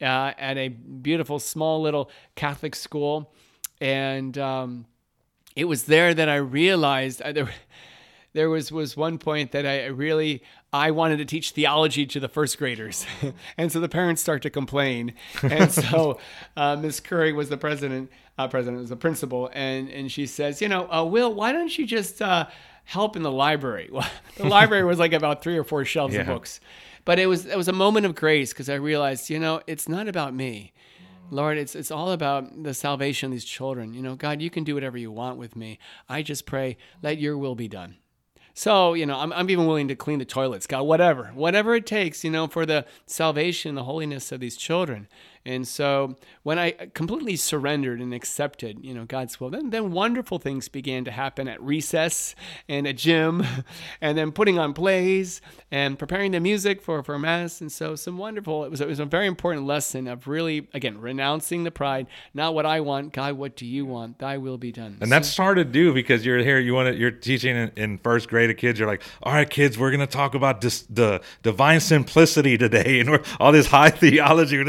[0.00, 3.32] uh, at a beautiful, small little Catholic school.
[3.80, 4.86] And um,
[5.54, 7.50] it was there that I realized uh, there,
[8.32, 12.28] there was, was one point that I really I wanted to teach theology to the
[12.28, 13.06] first graders.
[13.56, 15.14] and so the parents start to complain.
[15.42, 16.18] And so
[16.56, 20.62] uh, Miss Curry was the president, uh, president was the principal, and, and she says,
[20.62, 22.46] you know, uh, Will, why don't you just uh,
[22.84, 23.90] help in the library?
[23.92, 26.20] Well, the library was like about three or four shelves yeah.
[26.20, 26.60] of books.
[27.04, 29.88] But it was it was a moment of grace because I realized, you know, it's
[29.88, 30.72] not about me.
[31.30, 33.94] Lord, it's it's all about the salvation of these children.
[33.94, 35.78] You know, God, you can do whatever you want with me.
[36.08, 37.96] I just pray, let your will be done.
[38.58, 41.86] So, you know, I'm, I'm even willing to clean the toilets, God, whatever, whatever it
[41.86, 45.06] takes, you know, for the salvation, the holiness of these children.
[45.48, 50.38] And so when I completely surrendered and accepted, you know, God's will, then, then wonderful
[50.38, 52.34] things began to happen at recess
[52.68, 53.42] and at gym
[54.02, 57.62] and then putting on plays and preparing the music for, for mass.
[57.62, 61.00] And so some wonderful, it was, it was a very important lesson of really, again,
[61.00, 64.18] renouncing the pride, not what I want, God, what do you want?
[64.18, 64.98] Thy will be done.
[65.00, 67.96] And that's hard to do because you're here, you want to, you're teaching in, in
[67.96, 68.78] first grade to kids.
[68.78, 73.00] You're like, all right, kids, we're going to talk about this, the divine simplicity today
[73.00, 74.58] and all this high theology.
[74.58, 74.64] We're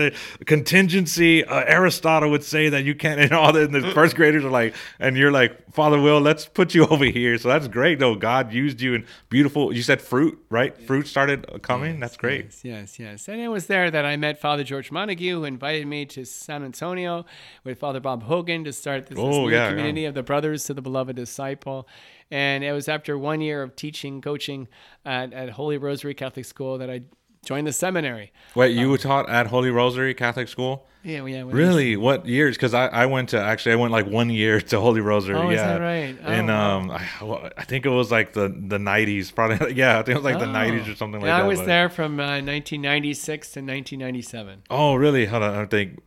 [0.46, 1.44] going to contingency.
[1.44, 3.20] Uh, Aristotle would say that you can't.
[3.20, 6.46] And all the, and the first graders are like, and you're like, Father Will, let's
[6.46, 7.38] put you over here.
[7.38, 8.16] So that's great, though.
[8.16, 9.74] God used you in beautiful.
[9.74, 10.74] You said fruit, right?
[10.78, 10.88] Yes.
[10.88, 11.94] Fruit started coming.
[11.94, 12.46] Yes, that's great.
[12.46, 13.28] Yes, yes, yes.
[13.28, 16.64] And it was there that I met Father George Montague, who invited me to San
[16.64, 17.26] Antonio
[17.64, 20.10] with Father Bob Hogan to start this, oh, this yeah, community yeah.
[20.10, 21.88] of the Brothers to the Beloved Disciple.
[22.32, 24.68] And it was after one year of teaching, coaching
[25.04, 27.02] at, at Holy Rosary Catholic School that I
[27.46, 28.32] joined the seminary.
[28.56, 30.86] Wait, you um, taught at Holy Rosary Catholic School?
[31.04, 31.44] Yeah, yeah.
[31.46, 31.96] Really?
[31.96, 32.58] What years?
[32.58, 35.36] Because I, I went to actually I went like one year to Holy Rosary.
[35.36, 35.56] Oh, yeah.
[35.56, 36.18] is that right?
[36.22, 39.74] Oh, and um, I, I, think it was like the the nineties, probably.
[39.80, 40.40] Yeah, I think it was like oh.
[40.40, 41.42] the nineties or something like that.
[41.42, 41.68] I was but...
[41.68, 44.64] there from uh, 1996 to 1997.
[44.70, 45.26] Oh, really?
[45.26, 46.00] Hold on, I think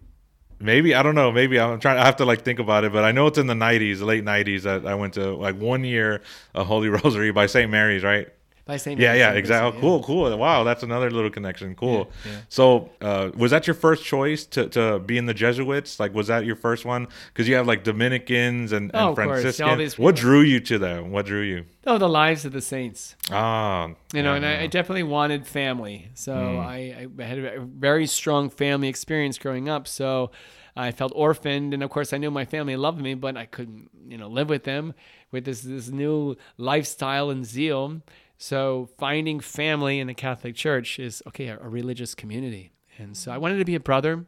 [0.60, 1.32] maybe I don't know.
[1.32, 1.98] Maybe I'm trying.
[1.98, 4.24] I have to like think about it, but I know it's in the '90s, late
[4.24, 4.62] '90s.
[4.62, 6.20] That I went to like one year
[6.54, 7.70] of Holy Rosary by St.
[7.70, 8.28] Mary's, right?
[8.64, 9.00] By St.
[9.00, 9.74] Yeah, yeah, exactly.
[9.74, 9.80] Yeah.
[9.80, 10.38] Cool, cool.
[10.38, 11.74] Wow, that's another little connection.
[11.74, 12.10] Cool.
[12.24, 12.38] Yeah, yeah.
[12.48, 15.98] So, uh, was that your first choice to, to be in the Jesuits?
[15.98, 17.08] Like, was that your first one?
[17.28, 19.98] Because you have like Dominicans and, and oh, Franciscans.
[19.98, 21.10] What drew you to them?
[21.10, 21.64] What drew you?
[21.86, 23.16] Oh, the lives of the saints.
[23.30, 26.10] Ah, you know, and I, I, definitely wanted family.
[26.14, 26.60] So mm.
[26.60, 29.88] I, I had a very strong family experience growing up.
[29.88, 30.30] So.
[30.74, 33.90] I felt orphaned, and of course, I knew my family loved me, but I couldn't,
[34.08, 34.94] you know, live with them
[35.32, 38.00] with this this new lifestyle and zeal.
[38.42, 42.72] So finding family in the Catholic Church is okay, a, a religious community.
[42.98, 44.26] And so I wanted to be a brother.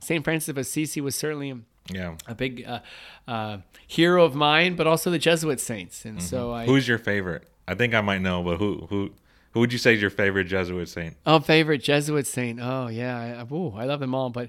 [0.00, 0.24] St.
[0.24, 1.60] Francis of Assisi was certainly
[1.92, 2.80] yeah a big uh,
[3.28, 6.06] uh, hero of mine, but also the Jesuit saints.
[6.06, 6.26] And mm-hmm.
[6.26, 7.46] so I, who's your favorite?
[7.68, 9.10] I think I might know, but who who
[9.50, 11.18] who would you say is your favorite Jesuit saint?
[11.26, 12.58] Oh, favorite Jesuit saint.
[12.58, 14.48] Oh yeah, I, ooh, I love them all, but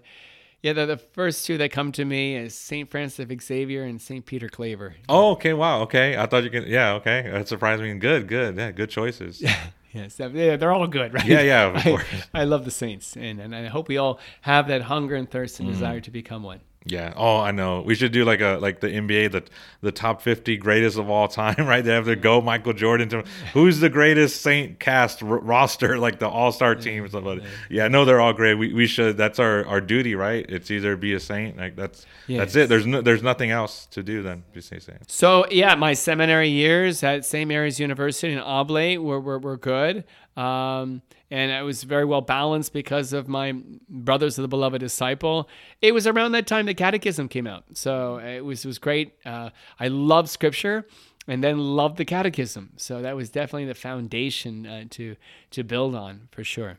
[0.63, 2.89] yeah, the, the first two that come to me is St.
[2.89, 4.25] Francis of Xavier and St.
[4.25, 4.95] Peter Claver.
[5.09, 5.51] Oh, okay.
[5.51, 5.81] Wow.
[5.81, 6.17] Okay.
[6.17, 6.67] I thought you could.
[6.67, 6.93] Yeah.
[6.93, 7.29] Okay.
[7.29, 7.93] That surprised me.
[7.95, 8.29] Good.
[8.29, 8.55] Good.
[8.55, 8.71] Yeah.
[8.71, 9.43] Good choices.
[9.53, 9.57] Yeah.
[9.93, 11.23] Yes, yeah, they're all good, right?
[11.23, 12.03] Yeah, yeah, of course.
[12.33, 15.29] I, I love the saints, and, and I hope we all have that hunger and
[15.29, 15.71] thirst and mm.
[15.71, 16.61] desire to become one.
[16.85, 17.13] Yeah.
[17.15, 17.81] Oh, I know.
[17.81, 19.43] We should do like a like the NBA, the
[19.81, 21.83] the top fifty greatest of all time, right?
[21.83, 26.19] They have to go Michael Jordan to who's the greatest Saint cast r- roster, like
[26.19, 27.39] the All Star team or something.
[27.39, 27.47] Yeah.
[27.69, 28.55] yeah, no, they're all great.
[28.55, 29.17] We, we should.
[29.17, 30.45] That's our, our duty, right?
[30.49, 32.39] It's either be a saint, like that's yes.
[32.39, 32.69] that's it.
[32.69, 35.09] There's no, there's nothing else to do than be a saint.
[35.09, 37.47] So yeah, my seminary years at St.
[37.47, 40.03] Mary's University in Oblate were were, were good.
[40.35, 43.53] Um, and it was very well balanced because of my
[43.89, 45.47] brothers of the beloved disciple.
[45.81, 49.13] It was around that time the Catechism came out, so it was it was great.
[49.25, 50.87] Uh, I love Scripture,
[51.27, 55.15] and then loved the Catechism, so that was definitely the foundation uh, to
[55.51, 56.77] to build on for sure.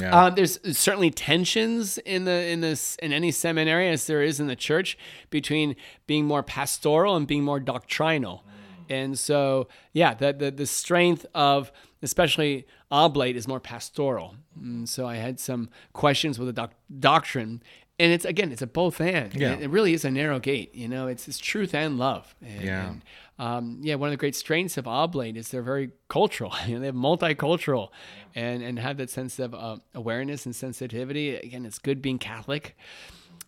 [0.00, 0.16] Yeah.
[0.16, 4.48] Uh, there's certainly tensions in the in this in any seminary as there is in
[4.48, 4.98] the church
[5.30, 5.76] between
[6.08, 8.44] being more pastoral and being more doctrinal.
[8.88, 11.72] And so, yeah, the, the, the strength of
[12.04, 14.36] especially oblate is more pastoral.
[14.60, 17.62] And so I had some questions with the doc- doctrine.
[17.98, 19.34] And it's again, it's a both and.
[19.34, 19.54] Yeah.
[19.54, 20.74] It really is a narrow gate.
[20.74, 22.34] You know, it's, it's truth and love.
[22.42, 22.88] And, yeah.
[22.88, 23.02] And,
[23.38, 26.54] um, yeah, one of the great strengths of oblate is they're very cultural.
[26.66, 27.90] You know, they have multicultural,
[28.34, 31.36] and and have that sense of uh, awareness and sensitivity.
[31.36, 32.76] Again, it's good being Catholic,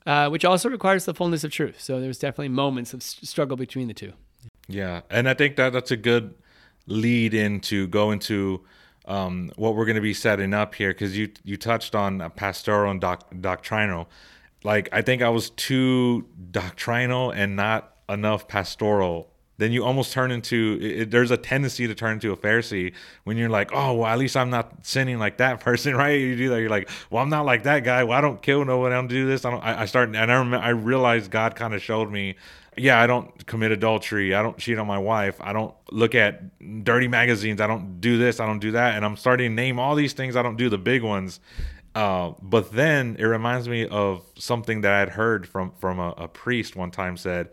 [0.04, 1.80] uh, which also requires the fullness of truth.
[1.80, 4.12] So there's definitely moments of struggle between the two.
[4.68, 6.34] Yeah, and I think that that's a good
[6.86, 8.64] lead into go into
[9.06, 12.90] um, what we're going to be setting up here because you you touched on pastoral
[12.90, 14.08] and doc, doctrinal.
[14.64, 19.30] Like I think I was too doctrinal and not enough pastoral.
[19.58, 22.92] Then you almost turn into it, there's a tendency to turn into a Pharisee
[23.24, 26.20] when you're like, oh, well, at least I'm not sinning like that person, right?
[26.20, 28.04] You do that, you're like, well, I'm not like that guy.
[28.04, 28.92] Well, I don't kill no one.
[28.92, 29.44] I don't do this.
[29.44, 29.62] I don't.
[29.62, 32.36] I, I start and I remember I realized God kind of showed me
[32.76, 34.34] yeah, I don't commit adultery.
[34.34, 35.36] I don't cheat on my wife.
[35.40, 37.60] I don't look at dirty magazines.
[37.60, 38.40] I don't do this.
[38.40, 38.94] I don't do that.
[38.94, 40.36] And I'm starting to name all these things.
[40.36, 41.40] I don't do the big ones.
[41.94, 46.10] Uh, but then it reminds me of something that I had heard from from a,
[46.10, 47.16] a priest one time.
[47.16, 47.48] Said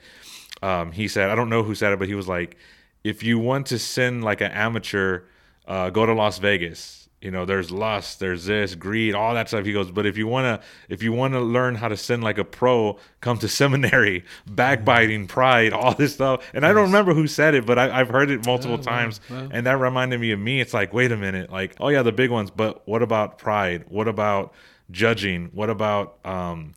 [0.61, 2.57] um, he said I don't know who said it, but he was like,
[3.05, 5.21] if you want to sin like an amateur,
[5.65, 9.65] uh, go to Las Vegas you know there's lust there's this greed all that stuff.
[9.65, 12.21] He goes but if you want to if you want to learn how to sin
[12.21, 16.43] like a pro come to seminary backbiting pride all this stuff.
[16.53, 19.21] And i don't remember who said it but I, have heard it multiple wow, times.
[19.29, 19.47] wow.
[19.51, 20.59] and that reminded me of me.
[20.59, 23.85] It's like wait a minute like oh yeah the big ones but what about pride?
[23.87, 24.53] What about
[24.91, 25.49] judging?
[25.53, 26.73] What about um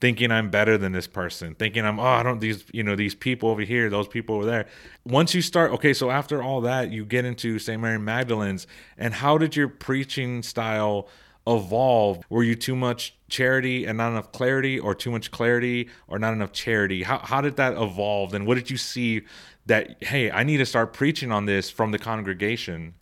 [0.00, 3.14] thinking I'm better than this person, thinking I'm oh I don't these you know these
[3.14, 4.66] people over here, those people over there.
[5.04, 7.80] Once you start okay, so after all that, you get into St.
[7.80, 11.08] Mary Magdalene's, and how did your preaching style
[11.46, 12.24] evolve?
[12.28, 16.32] Were you too much charity and not enough clarity, or too much clarity or not
[16.32, 17.02] enough charity?
[17.02, 19.22] How how did that evolve, and what did you see
[19.66, 22.94] that hey I need to start preaching on this from the congregation?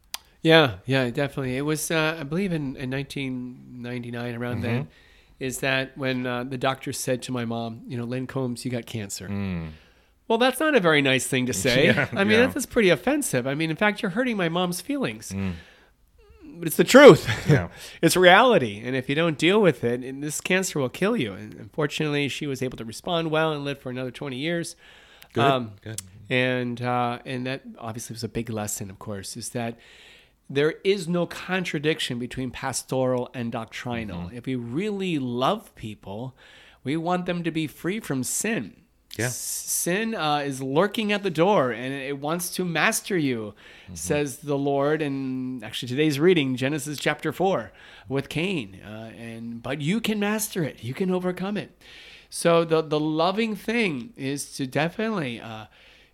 [0.43, 1.57] Yeah, yeah, definitely.
[1.57, 4.91] It was, uh, I believe, in, in 1999, around then, Mm-hmm.
[5.39, 8.71] Is that when uh, the doctor said to my mom, you know, Lynn Combs, you
[8.71, 9.29] got cancer.
[9.29, 9.71] Mm.
[10.29, 11.87] Well, that's not a very nice thing to say.
[11.87, 12.47] Yeah, I mean, yeah.
[12.47, 13.47] that's pretty offensive.
[13.47, 15.35] I mean, in fact, you're hurting my mom's feelings.
[16.59, 17.27] But it's the truth.
[17.27, 17.51] Mm.
[17.51, 17.69] Yeah.
[18.03, 18.81] it's reality.
[18.83, 21.33] And if you don't deal with it, this cancer will kill you.
[21.35, 24.75] And unfortunately, she was able to respond well and live for another 20 years.
[25.35, 26.01] Good, Um, good.
[26.31, 29.77] and uh, and that obviously was a big lesson, of course, is that
[30.49, 34.27] there is no contradiction between pastoral and doctrinal.
[34.27, 34.37] Mm-hmm.
[34.37, 36.37] If we really love people,
[36.85, 38.77] we want them to be free from sin.
[39.19, 39.29] Yeah.
[39.29, 43.55] Sin uh, is lurking at the door and it wants to master you,
[43.87, 43.95] Mm-hmm.
[43.95, 45.01] says the Lord.
[45.01, 47.73] And actually, today's reading, Genesis chapter 4
[48.09, 48.81] with Cain.
[48.85, 51.81] Uh, and But you can master it, you can overcome it.
[52.29, 55.67] So the, the loving thing is to definitely, uh,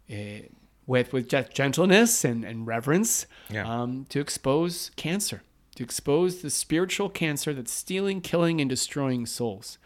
[0.09, 0.43] eh,
[0.87, 3.67] with, with ge- gentleness and, and reverence, Yeah.
[3.69, 5.43] um, to expose cancer,
[5.77, 9.79] to expose the spiritual cancer that's stealing, killing, and destroying souls.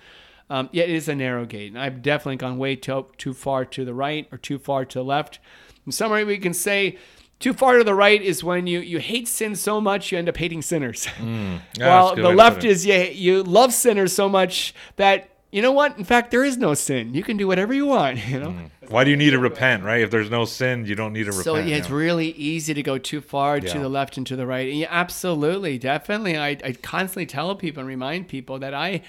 [0.48, 3.64] Um, yet it is a narrow gate, and I've definitely gone way too, too far
[3.64, 5.38] to the right or too far to the left.
[5.84, 6.98] In summary, we can say
[7.40, 10.28] too far to the right is when you, you hate sin so much you end
[10.28, 11.06] up hating sinners.
[11.20, 15.72] Yeah, that's While the left is you, you love sinners so much that, you know
[15.72, 15.96] what?
[15.96, 17.14] In fact, there is no sin.
[17.14, 18.54] You can do whatever you want, you know?
[18.88, 20.00] Why do you need to repent, right?
[20.00, 21.44] If there's no sin, you don't need to repent.
[21.44, 22.00] So yeah, it's you know?
[22.00, 24.72] really easy to go too far to the left and to the right.
[24.72, 26.36] Yeah, absolutely, definitely.
[26.36, 29.02] I, I constantly tell people and remind people that I,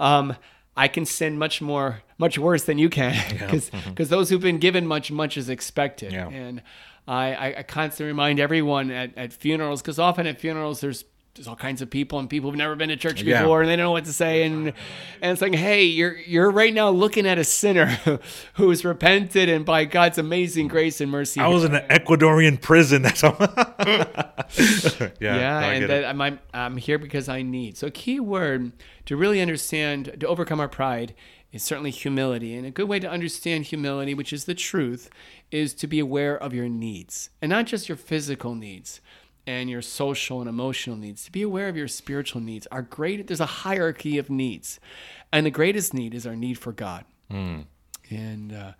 [0.00, 0.36] um,
[0.76, 3.14] I can sin much more, much worse than you can,
[3.88, 6.12] because those who've been given much, much is expected.
[6.12, 6.28] Yeah.
[6.28, 6.62] And
[7.06, 11.04] I, I, I constantly remind everyone at, at funerals, because often at funerals there's
[11.34, 13.42] there's all kinds of people and people who've never been to church Yeah.
[13.42, 14.68] before and they don't know what to say and
[15.20, 17.86] and it's like hey you're you're right now looking at a sinner
[18.54, 23.02] who's repented and by God's amazing grace and mercy I was in an Ecuadorian prison.
[23.02, 23.36] That's all.
[23.38, 26.04] yeah, yeah, no, and that.
[26.04, 27.76] I'm, I'm I'm here because I need.
[27.76, 28.72] So, a key word
[29.06, 31.14] to really understand to overcome our pride
[31.52, 35.08] is certainly humility, and a good way to understand humility, which is the truth,
[35.50, 39.00] is to be aware of your needs, and not just your physical needs
[39.46, 41.24] and your social and emotional needs.
[41.24, 42.66] To be aware of your spiritual needs.
[42.72, 44.80] Our great there's a hierarchy of needs,
[45.32, 47.04] and the greatest need is our need for God
[48.10, 48.72] and uh,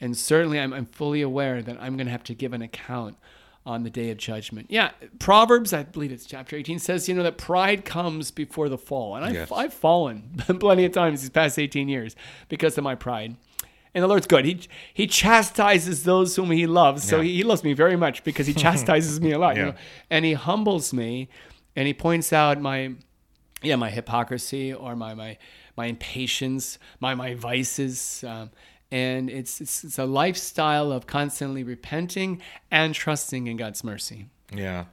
[0.00, 3.16] and certainly I'm, I'm fully aware that I'm going to have to give an account
[3.64, 4.66] on the day of judgment.
[4.70, 8.78] Yeah, Proverbs, I believe it's chapter 18, says you know that pride comes before the
[8.78, 9.50] fall, and I've, Yes.
[9.52, 12.14] I've fallen plenty of times these past 18 years
[12.48, 13.36] because of my pride.
[13.94, 14.44] And the Lord's good.
[14.44, 14.60] He
[14.92, 17.02] he chastises those whom He loves.
[17.02, 17.24] So Yeah.
[17.24, 19.56] he, he loves me very much because He chastises me a lot.
[19.56, 19.74] You know?
[20.10, 21.28] And He humbles me,
[21.74, 22.94] and He points out my
[23.62, 25.38] yeah my hypocrisy or my my
[25.76, 28.50] my impatience my my vices um,
[28.92, 34.84] and it's, it's it's a lifestyle of constantly repenting and trusting in God's mercy Yeah.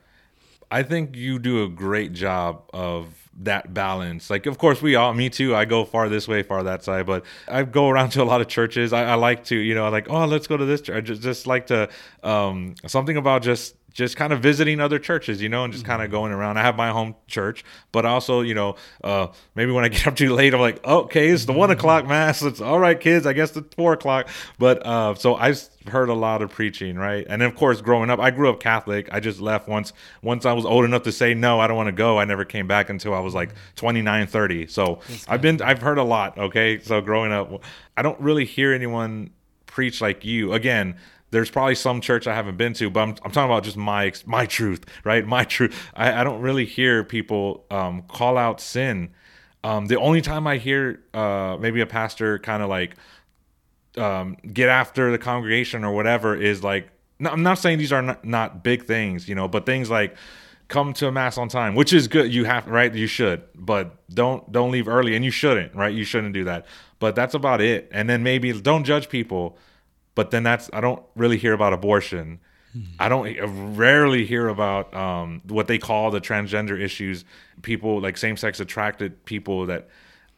[0.74, 4.32] I think you do a great job of that balance.
[4.32, 5.56] Like, of course, we all, me too.
[5.56, 8.42] I go far this way, far that side, but I go around to a lot
[8.42, 8.92] of churches.
[8.92, 10.98] I, I like to, you know, like, oh, let's go to this church.
[10.98, 11.90] I just, just like to,
[12.24, 16.02] um, something about just, just kind of visiting other churches, you know, and just kind
[16.02, 16.58] of going around.
[16.58, 20.16] I have my home church, but also, you know, uh, maybe when I get up
[20.16, 22.42] too late, I'm like, okay, it's the one o'clock mass.
[22.42, 23.26] It's all right, kids.
[23.26, 24.28] I guess it's four o'clock.
[24.58, 27.26] But uh, so I've heard a lot of preaching, right?
[27.30, 29.10] And of course, growing up, I grew up Catholic.
[29.12, 29.94] I just left once.
[30.22, 32.18] Once I was old enough to say no, I don't want to go.
[32.18, 34.68] I never came back until I was like 29, 30.
[34.68, 36.38] So I've been, I've heard a lot.
[36.38, 37.62] Okay, so growing up,
[37.96, 39.30] I don't really hear anyone
[39.68, 40.54] preach like you.
[40.54, 40.96] Again,
[41.34, 44.14] there's probably some church I haven't been to, but I'm, I'm talking about just my
[44.26, 45.26] my truth, right?
[45.26, 45.76] My truth.
[45.94, 49.10] I, I don't really hear people um, call out sin.
[49.66, 52.96] Um, the only time I hear uh, maybe a pastor kind of like
[53.98, 58.02] um, get after the congregation or whatever is like, no, I'm not saying these are
[58.02, 60.16] not, not big things, you know, but things like
[60.68, 62.34] come to a mass on time, which is good.
[62.34, 65.94] You have right, you should, but don't don't leave early, and you shouldn't, right?
[65.94, 66.66] You shouldn't do that.
[67.00, 67.90] But that's about it.
[67.92, 69.58] And then maybe don't judge people.
[70.16, 72.40] But then that's I don't really hear about abortion.
[72.98, 77.24] I don't I rarely hear about um, what they call the transgender issues.
[77.62, 79.90] People like same-sex attracted people that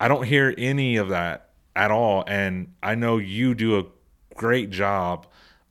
[0.02, 2.26] I don't hear any of that at all.
[2.28, 3.86] And I know you do a
[4.36, 5.28] great job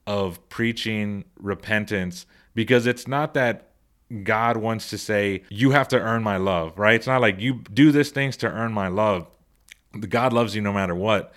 [0.07, 3.69] of preaching repentance because it's not that
[4.23, 6.95] God wants to say you have to earn my love, right?
[6.95, 9.27] It's not like you do these things to earn my love.
[10.09, 11.33] God loves you no matter what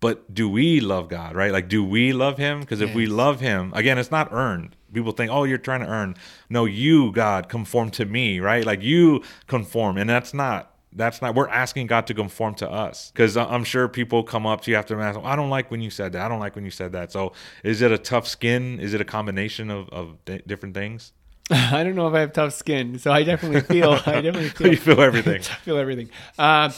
[0.00, 1.52] but do we love God, right?
[1.52, 2.60] Like, do we love Him?
[2.60, 2.96] Because if yes.
[2.96, 4.76] we love Him, again, it's not earned.
[4.92, 6.14] People think, oh, you're trying to earn.
[6.48, 8.64] No, you, God, conform to me, right?
[8.64, 9.98] Like, you conform.
[9.98, 13.10] And that's not, that's not, we're asking God to conform to us.
[13.10, 15.90] Because I'm sure people come up to you after Mass, I don't like when you
[15.90, 16.22] said that.
[16.22, 17.12] I don't like when you said that.
[17.12, 17.32] So
[17.64, 18.78] is it a tough skin?
[18.80, 21.12] Is it a combination of, of different things?
[21.50, 23.92] I don't know if I have tough skin, so I definitely feel.
[23.92, 24.70] I definitely feel.
[24.70, 25.40] you feel everything.
[25.40, 26.10] I feel everything.
[26.38, 26.70] Uh,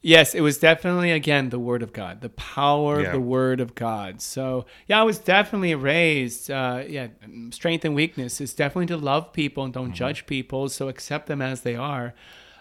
[0.00, 3.08] Yes, it was definitely again the word of God, the power yeah.
[3.08, 4.22] of the word of God.
[4.22, 6.50] So yeah, I was definitely raised.
[6.50, 7.08] Uh, yeah,
[7.50, 9.94] strength and weakness is definitely to love people and don't mm-hmm.
[9.94, 10.68] judge people.
[10.68, 12.14] So accept them as they are,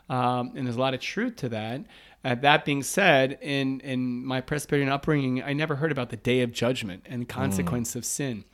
[0.09, 1.81] um, and there's a lot of truth to that.
[2.25, 6.41] Uh, that being said, in in my Presbyterian upbringing, I never heard about the day
[6.41, 7.97] of judgment and the consequence mm.
[7.97, 8.45] of sin.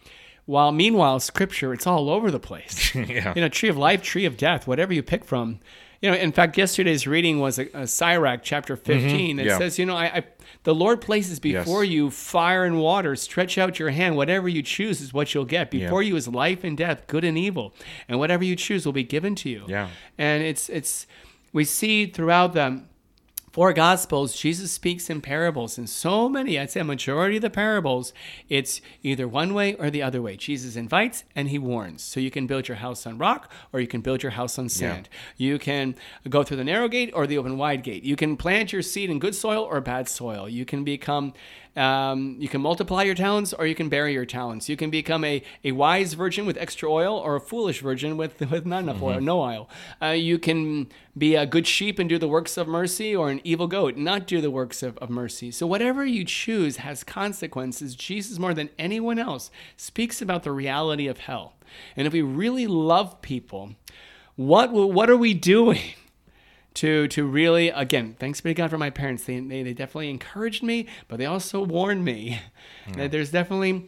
[0.45, 2.93] While meanwhile, Scripture, it's all over the place.
[2.95, 3.33] yeah.
[3.33, 5.61] You know, tree of life, tree of death, whatever you pick from
[6.03, 8.83] you know, in fact, yesterday's reading was a, a Sirach chapter mm-hmm.
[8.83, 9.37] 15 mm-hmm.
[9.37, 9.57] that yeah.
[9.57, 10.23] says, you know, I, I,
[10.63, 11.93] the Lord places before yes.
[11.93, 13.15] you fire and water.
[13.15, 14.17] Stretch out your hand.
[14.17, 15.71] Whatever you choose is what you'll get.
[15.71, 16.09] Before yeah.
[16.09, 17.73] you is life and death, good and evil,
[18.09, 19.63] and whatever you choose will be given to you.
[19.65, 19.87] Yeah.
[20.17, 21.07] And it's it's
[21.53, 22.89] we see throughout them
[23.53, 25.77] four gospels jesus speaks in parables.
[25.77, 28.11] And so many i'd say a majority of the parables
[28.49, 30.35] it's either one way or the other way.
[30.35, 32.01] Jesus invites and he warns.
[32.03, 34.69] So you can build your house on rock or you can build your house on
[34.69, 35.07] sand.
[35.37, 35.47] Yeah.
[35.51, 35.95] you can
[36.27, 38.03] go through the narrow gate or the open wide gate.
[38.03, 40.49] You can plant your seed in good soil or bad soil.
[40.49, 41.33] You can become
[41.75, 44.69] um, you can multiply your talents or you can bury your talents.
[44.69, 48.39] You can become a, a wise virgin with extra oil or a foolish virgin with,
[48.51, 49.05] with not enough mm-hmm.
[49.05, 49.69] oil, no oil.
[50.01, 53.41] Uh, you can be a good sheep and do the works of mercy or an
[53.43, 55.51] evil goat, not do the works of, of mercy.
[55.51, 57.95] So, whatever you choose has consequences.
[57.95, 61.53] Jesus, more than anyone else, speaks about the reality of hell.
[61.95, 63.75] And if we really love people,
[64.35, 65.81] what, what are we doing?
[66.75, 69.25] to to really again thanks be to god for my parents.
[69.25, 72.39] They, they, they definitely encouraged me but they also warned me.
[72.87, 72.95] Mm.
[72.97, 73.87] that there's definitely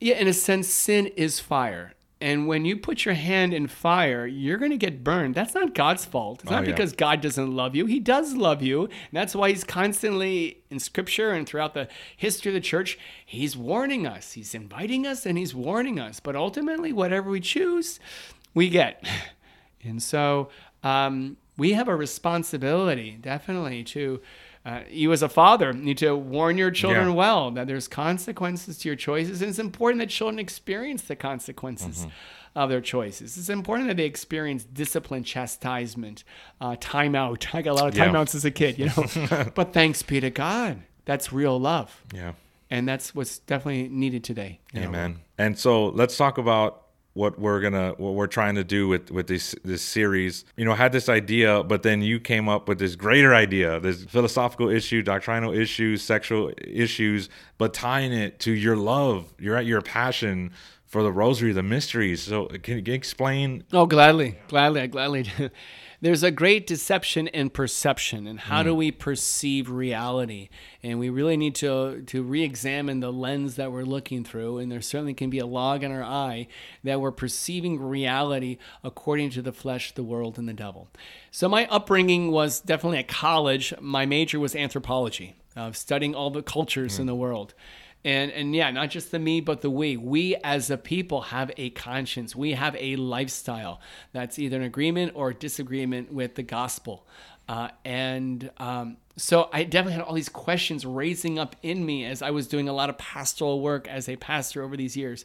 [0.00, 1.94] yeah in a sense sin is fire.
[2.22, 5.34] And when you put your hand in fire you're going to get burned.
[5.34, 6.42] That's not god's fault.
[6.42, 6.72] It's not oh, yeah.
[6.72, 7.86] because god doesn't love you.
[7.86, 8.84] He does love you.
[8.84, 13.56] And that's why he's constantly in scripture and throughout the history of the church he's
[13.56, 14.32] warning us.
[14.32, 16.20] He's inviting us and he's warning us.
[16.20, 18.00] But ultimately whatever we choose
[18.54, 19.04] we get.
[19.82, 20.50] And so
[20.82, 24.20] um, we have a responsibility, definitely, to
[24.64, 27.14] uh, you as a father need to warn your children yeah.
[27.14, 32.00] well that there's consequences to your choices, and it's important that children experience the consequences.
[32.00, 32.10] Mm-hmm.
[32.56, 33.38] Of their choices.
[33.38, 36.24] It's important that they experience discipline, chastisement,
[36.60, 37.46] uh, timeout.
[37.54, 38.38] I got a lot of timeouts yeah.
[38.38, 39.52] as a kid, you know.
[39.54, 42.02] but thanks be to God, that's real love.
[42.12, 42.32] Yeah,
[42.68, 44.58] and that's what's definitely needed today.
[44.76, 45.12] Amen.
[45.12, 45.18] Know?
[45.38, 46.86] And so let's talk about
[47.20, 50.44] what we're gonna what we're trying to do with with this this series.
[50.56, 54.04] You know had this idea but then you came up with this greater idea this
[54.04, 57.28] philosophical issue doctrinal issues sexual issues
[57.58, 59.32] but tying it to your love.
[59.38, 60.52] Your your passion
[60.86, 62.22] for the rosary the mysteries.
[62.22, 63.64] So can you explain?
[63.72, 64.38] Oh gladly.
[64.48, 64.80] Gladly.
[64.80, 65.26] I gladly
[66.00, 68.66] there's a great deception in perception and how mm.
[68.66, 70.48] do we perceive reality
[70.82, 74.80] and we really need to to re-examine the lens that we're looking through and there
[74.80, 76.46] certainly can be a log in our eye
[76.84, 80.88] that we're perceiving reality according to the flesh the world and the devil
[81.30, 86.42] so my upbringing was definitely at college my major was anthropology of studying all the
[86.42, 87.00] cultures mm.
[87.00, 87.54] in the world
[88.04, 89.96] and and yeah not just the me but the we.
[89.96, 92.34] We as a people have a conscience.
[92.34, 93.80] We have a lifestyle
[94.12, 97.06] that's either an agreement or disagreement with the gospel.
[97.48, 102.22] Uh, and um, so i definitely had all these questions raising up in me as
[102.22, 105.24] i was doing a lot of pastoral work as a pastor over these years.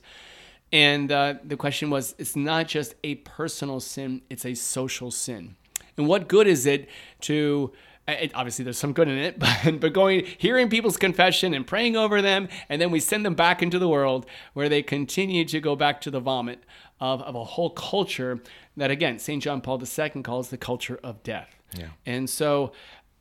[0.73, 5.55] And uh, the question was it's not just a personal sin it's a social sin.
[5.97, 6.89] And what good is it
[7.21, 7.71] to
[8.07, 11.95] it, obviously there's some good in it, but, but going, hearing people's confession and praying
[11.95, 15.59] over them, and then we send them back into the world where they continue to
[15.59, 16.63] go back to the vomit
[16.99, 18.41] of, of a whole culture
[18.77, 19.41] that, again, St.
[19.41, 21.55] John Paul II calls the culture of death.
[21.77, 21.88] Yeah.
[22.05, 22.73] And so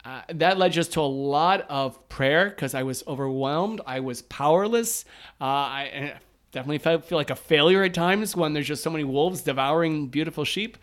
[0.04, 3.80] uh, that led just to a lot of prayer because I was overwhelmed.
[3.86, 5.04] I was powerless.
[5.40, 6.14] Uh, I,
[6.54, 10.06] definitely felt, feel like a failure at times when there's just so many wolves devouring
[10.06, 10.78] beautiful sheep.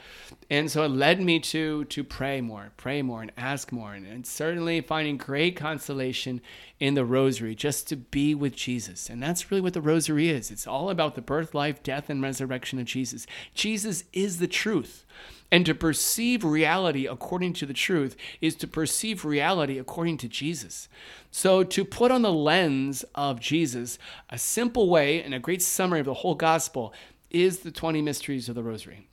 [0.52, 4.06] And so it led me to to pray more, pray more, and ask more, and,
[4.06, 6.42] and certainly finding great consolation
[6.78, 9.10] in the rosary, just to be with Jesus.
[9.10, 10.52] And that's really what the rosary is.
[10.52, 13.26] It's all about the birth, life, death, and resurrection of Jesus.
[13.56, 15.06] Jesus is the truth.
[15.54, 20.90] And to perceive reality according to the truth is to perceive reality according to Jesus.
[21.30, 23.98] So, to put on the lens of Jesus,
[24.30, 26.94] a simple way and a great summary of the whole gospel
[27.30, 29.08] is the 20 mysteries of the Rosary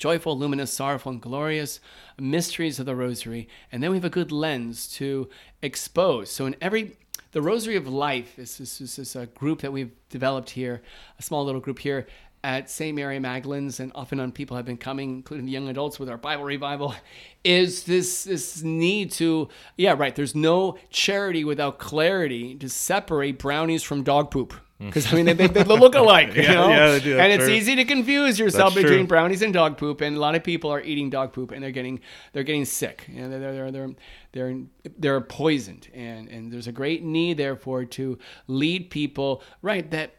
[0.00, 1.78] joyful, luminous, sorrowful, and glorious
[2.18, 3.48] mysteries of the Rosary.
[3.70, 5.28] And then we have a good lens to
[5.62, 6.30] expose.
[6.30, 6.96] So, in every
[7.32, 10.82] the Rosary of Life is this, is a group that we've developed here,
[11.18, 12.08] a small little group here
[12.42, 12.96] at St.
[12.96, 16.44] Mary Magdalene's, and often on people have been coming, including young adults with our Bible
[16.44, 16.94] revival,
[17.44, 20.16] is this this need to yeah right.
[20.16, 24.54] There's no charity without clarity to separate brownies from dog poop.
[24.86, 27.30] Because I mean, they, they, they look alike, you Yeah, know, yeah, they do, and
[27.32, 27.52] it's true.
[27.52, 29.08] easy to confuse yourself That's between true.
[29.08, 30.00] brownies and dog poop.
[30.00, 32.00] And a lot of people are eating dog poop, and they're getting
[32.32, 33.04] they're getting sick.
[33.08, 33.90] You know, they're they're they're
[34.32, 34.56] they're
[34.98, 40.14] they're poisoned, and and there's a great need, therefore, to lead people right that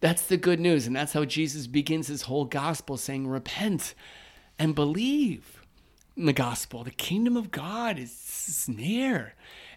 [0.00, 0.86] that's the good news.
[0.86, 3.94] And that's how Jesus begins his whole gospel saying, Repent
[4.58, 5.62] and believe
[6.16, 6.82] in the gospel.
[6.84, 8.10] The kingdom of God is,
[8.48, 9.34] is near.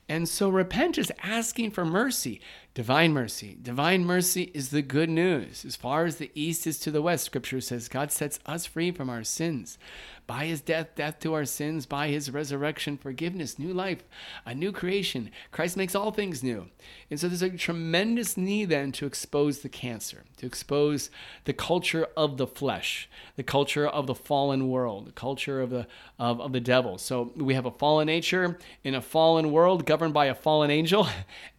[0.10, 2.42] And so repent is asking for mercy,
[2.74, 3.58] divine mercy.
[3.62, 5.64] Divine mercy is the good news.
[5.66, 8.92] As far as the east is to the west, scripture says God sets us free
[8.92, 9.78] from our sins.
[10.26, 11.86] By his death, death to our sins.
[11.86, 14.04] By his resurrection, forgiveness, new life,
[14.46, 15.30] a new creation.
[15.52, 16.68] Christ makes all things new.
[17.12, 21.10] And so there's a tremendous need then to expose the cancer, to expose
[21.44, 25.88] the culture of the flesh, the culture of the fallen world, the culture of the
[26.18, 26.98] of, of the devil.
[26.98, 31.08] So we have a fallen nature in a fallen world governed by a fallen angel,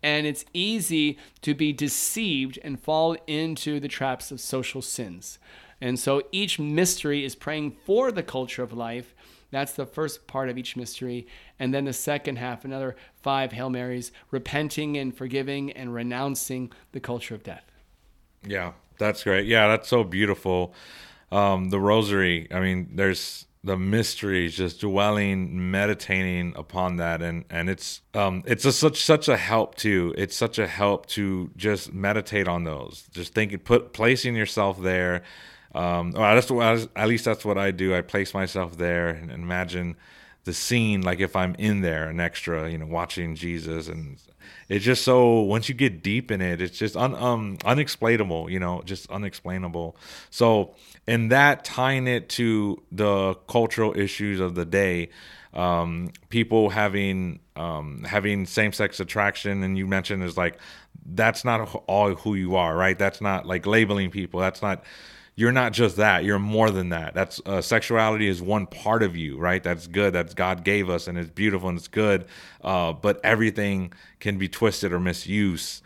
[0.04, 5.38] and it's easy to be deceived and fall into the traps of social sins.
[5.80, 9.14] And so each mystery is praying for the culture of life.
[9.50, 11.26] That's the first part of each mystery.
[11.58, 17.00] And then the second half, another five Hail Marys, repenting and forgiving and renouncing the
[17.00, 17.64] culture of death.
[18.46, 19.46] Yeah, that's great.
[19.46, 20.74] Yeah, that's so beautiful.
[21.32, 27.70] Um, the rosary, I mean, there's the mysteries, just dwelling, meditating upon that, and and
[27.70, 30.14] it's um, it's a, such such a help too.
[30.18, 35.22] It's such a help to just meditate on those, just thinking, put placing yourself there.
[35.74, 37.96] Um, well, that's what, at least that's what I do.
[37.96, 39.96] I place myself there and imagine
[40.44, 44.18] the scene like if I'm in there an extra, you know, watching Jesus and
[44.68, 48.58] it's just so once you get deep in it, it's just un, um unexplainable, you
[48.58, 49.96] know, just unexplainable.
[50.30, 50.74] So
[51.06, 55.10] in that tying it to the cultural issues of the day,
[55.54, 60.58] um, people having um, having same sex attraction, and you mentioned is like
[61.06, 62.98] that's not all who you are, right?
[62.98, 64.40] That's not like labeling people.
[64.40, 64.82] That's not
[65.36, 67.14] you're not just that you're more than that.
[67.14, 69.62] That's uh, sexuality is one part of you right?
[69.62, 72.26] That's good that's god gave us and it's beautiful and it's good
[72.62, 75.82] uh, but everything can be twisted or misused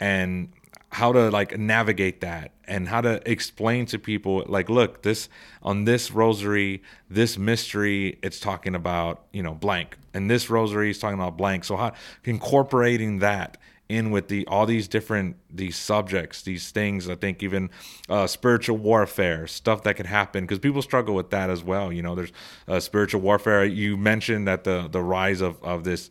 [0.00, 0.48] and
[0.90, 5.28] how to like navigate that and how to explain to people like look this
[5.62, 9.96] on this rosary this mystery it's talking about you know blank.
[10.14, 11.64] And this rosary is talking about blank.
[11.64, 11.92] So how
[12.24, 13.56] incorporating that
[13.92, 17.70] in with the all these different these subjects these things i think even
[18.08, 22.02] uh, spiritual warfare stuff that could happen because people struggle with that as well you
[22.02, 22.32] know there's
[22.68, 26.10] uh, spiritual warfare you mentioned that the the rise of of this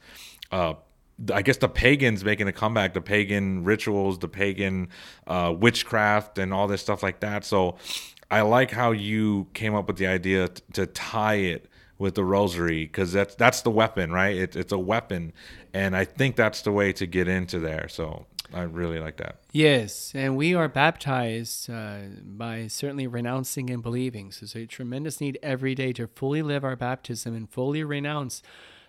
[0.51, 0.73] uh
[1.31, 4.89] I guess the pagans making a comeback, the pagan rituals, the pagan
[5.27, 7.45] uh, witchcraft, and all this stuff like that.
[7.45, 7.77] So,
[8.31, 12.23] I like how you came up with the idea t- to tie it with the
[12.23, 14.35] rosary because that's that's the weapon, right?
[14.35, 15.33] It, it's a weapon,
[15.73, 17.87] and I think that's the way to get into there.
[17.89, 19.37] So I really like that.
[19.51, 24.31] Yes, and we are baptized uh, by certainly renouncing and believing.
[24.31, 28.41] So it's a tremendous need every day to fully live our baptism and fully renounce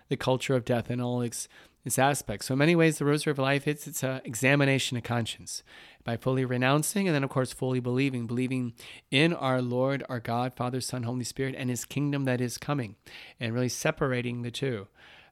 [0.09, 1.47] the culture of death and all its
[1.85, 2.47] its aspects.
[2.47, 5.63] So in many ways, the Rosary of Life it's it's an examination of conscience
[6.03, 8.73] by fully renouncing and then of course fully believing, believing
[9.11, 12.95] in our Lord, our God, Father, Son, Holy Spirit, and His kingdom that is coming,
[13.39, 14.87] and really separating the two.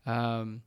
[0.05, 0.61] Um,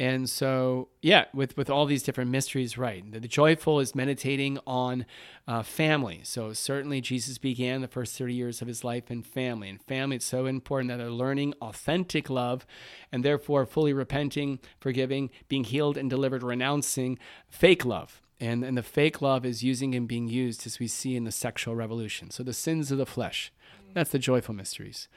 [0.00, 3.04] and so, yeah, with, with all these different mysteries, right.
[3.12, 5.04] The, the joyful is meditating on
[5.46, 6.22] uh, family.
[6.22, 9.68] So, certainly, Jesus began the first 30 years of his life in family.
[9.68, 12.66] And family, it's so important that they're learning authentic love
[13.12, 17.18] and therefore fully repenting, forgiving, being healed and delivered, renouncing
[17.50, 18.22] fake love.
[18.40, 21.30] And, and the fake love is using and being used as we see in the
[21.30, 22.30] sexual revolution.
[22.30, 23.52] So, the sins of the flesh.
[23.92, 25.08] That's the joyful mysteries.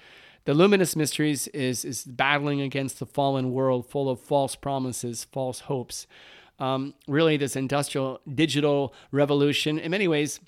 [0.46, 5.62] The luminous mysteries is is battling against the fallen world full of false promises, false
[5.62, 6.06] hopes.
[6.60, 10.40] Um, really, this industrial digital revolution, in many ways,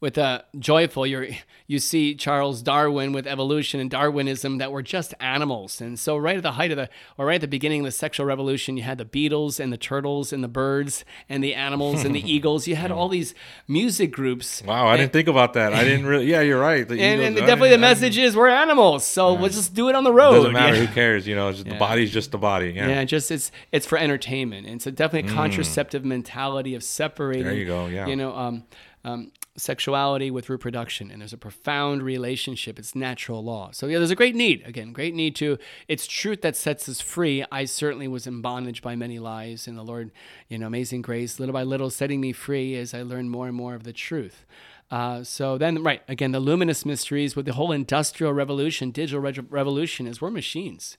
[0.00, 1.34] with uh, joyful, you
[1.66, 5.80] you see Charles Darwin with evolution and Darwinism that we're just animals.
[5.80, 6.88] And so, right at the height of the,
[7.18, 9.76] or right at the beginning of the sexual revolution, you had the Beatles and the
[9.76, 12.66] turtles and the Byrds and the animals and the eagles.
[12.66, 13.34] You had all these
[13.68, 14.62] music groups.
[14.62, 15.74] Wow, I and, didn't think about that.
[15.74, 16.26] I didn't really.
[16.26, 16.88] Yeah, you're right.
[16.88, 19.40] The and, and definitely the message is we're animals, so yeah.
[19.40, 20.32] we'll just do it on the road.
[20.32, 20.76] It Doesn't matter.
[20.76, 20.86] Yeah.
[20.86, 21.26] Who cares?
[21.26, 21.74] You know, just, yeah.
[21.74, 22.70] the body's just the body.
[22.70, 22.88] Yeah.
[22.88, 24.66] yeah, just it's it's for entertainment.
[24.66, 25.36] And it's a definitely a mm.
[25.36, 27.44] contraceptive mentality of separating.
[27.44, 27.86] There you go.
[27.86, 28.06] Yeah.
[28.06, 28.64] You know, um,
[29.04, 32.78] um, sexuality with reproduction, and there's a profound relationship.
[32.78, 33.70] It's natural law.
[33.72, 34.62] So yeah, there's a great need.
[34.66, 35.58] Again, great need to.
[35.86, 37.44] It's truth that sets us free.
[37.52, 40.10] I certainly was in bondage by many lies, and the Lord,
[40.48, 43.56] you know, amazing grace, little by little, setting me free as I learn more and
[43.56, 44.44] more of the truth.
[44.90, 49.38] Uh, so then, right again, the luminous mysteries with the whole industrial revolution, digital re-
[49.48, 50.98] revolution, is we're machines.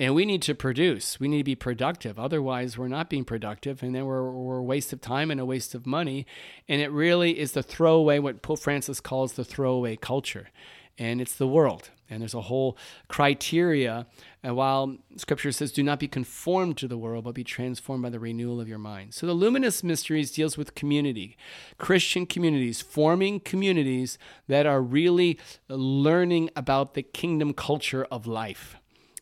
[0.00, 1.20] And we need to produce.
[1.20, 2.18] We need to be productive.
[2.18, 5.44] Otherwise, we're not being productive, and then we're, we're a waste of time and a
[5.44, 6.26] waste of money.
[6.66, 10.48] And it really is the throwaway, what Pope Francis calls the throwaway culture.
[10.96, 11.90] And it's the world.
[12.08, 12.78] And there's a whole
[13.08, 14.06] criteria.
[14.42, 18.10] And while Scripture says, "Do not be conformed to the world, but be transformed by
[18.10, 21.36] the renewal of your mind." So the luminous mysteries deals with community,
[21.78, 25.38] Christian communities, forming communities that are really
[25.68, 28.79] learning about the kingdom culture of life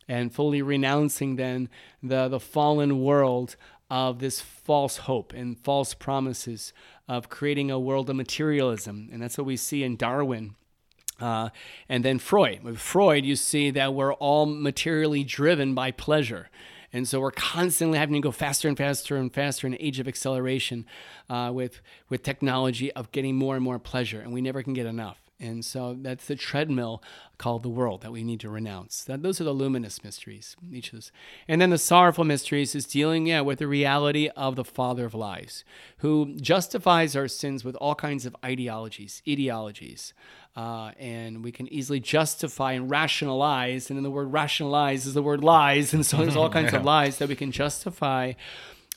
[0.09, 1.69] and fully renouncing then
[2.03, 3.57] the, the fallen world
[3.91, 6.73] of this false hope and false promises
[7.07, 9.09] of creating a world of materialism.
[9.13, 10.55] And that's what we see in Darwin.
[11.21, 11.49] Uh,
[11.89, 12.63] and then Freud.
[12.63, 16.49] With Freud, you see that we're all materially driven by pleasure.
[16.93, 20.01] And so we're constantly having to go faster and faster and faster in an age
[20.01, 20.87] of acceleration
[21.29, 24.21] uh, with, with technology of getting more and more pleasure.
[24.21, 25.28] And we never can get enough.
[25.41, 27.03] And so that's the treadmill
[27.39, 29.05] called the world that we need to renounce.
[29.05, 31.13] That those are the luminous mysteries, each of those.
[31.47, 35.15] And then the sorrowful mysteries is dealing, yeah, with the reality of the father of
[35.15, 35.65] lies,
[35.99, 40.13] who justifies our sins with all kinds of ideologies, ideologies.
[40.57, 43.91] Uh, and we can easily justify and rationalize.
[43.91, 45.95] And then the word rationalize is the word lies.
[45.95, 46.81] And so there's all kinds yeah.
[46.81, 48.33] of lies that we can justify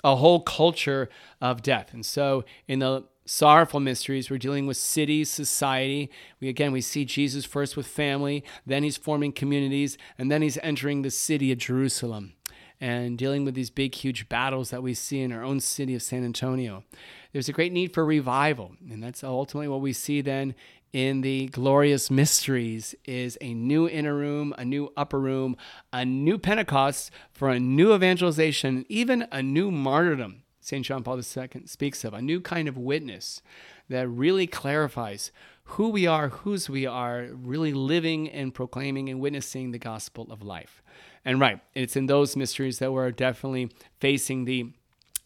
[0.04, 1.08] a whole culture
[1.40, 1.94] of death.
[1.94, 4.30] And so in the sorrowful mysteries.
[4.30, 6.10] We're dealing with cities, society.
[6.40, 10.58] We again we see Jesus first with family, then he's forming communities, and then he's
[10.62, 12.34] entering the city of Jerusalem
[12.80, 16.02] and dealing with these big huge battles that we see in our own city of
[16.02, 16.84] San Antonio.
[17.32, 20.56] There's a great need for revival, and that's ultimately what we see then
[20.92, 25.56] in the glorious mysteries is a new inner room, a new upper room,
[25.94, 30.86] a new Pentecost for a new evangelization, even a new martyrdom St.
[30.86, 33.42] John Paul II speaks of, a new kind of witness
[33.90, 35.32] that really clarifies
[35.64, 40.42] who we are, whose we are, really living and proclaiming and witnessing the gospel of
[40.42, 40.82] life.
[41.26, 44.72] And right, it's in those mysteries that we're definitely facing the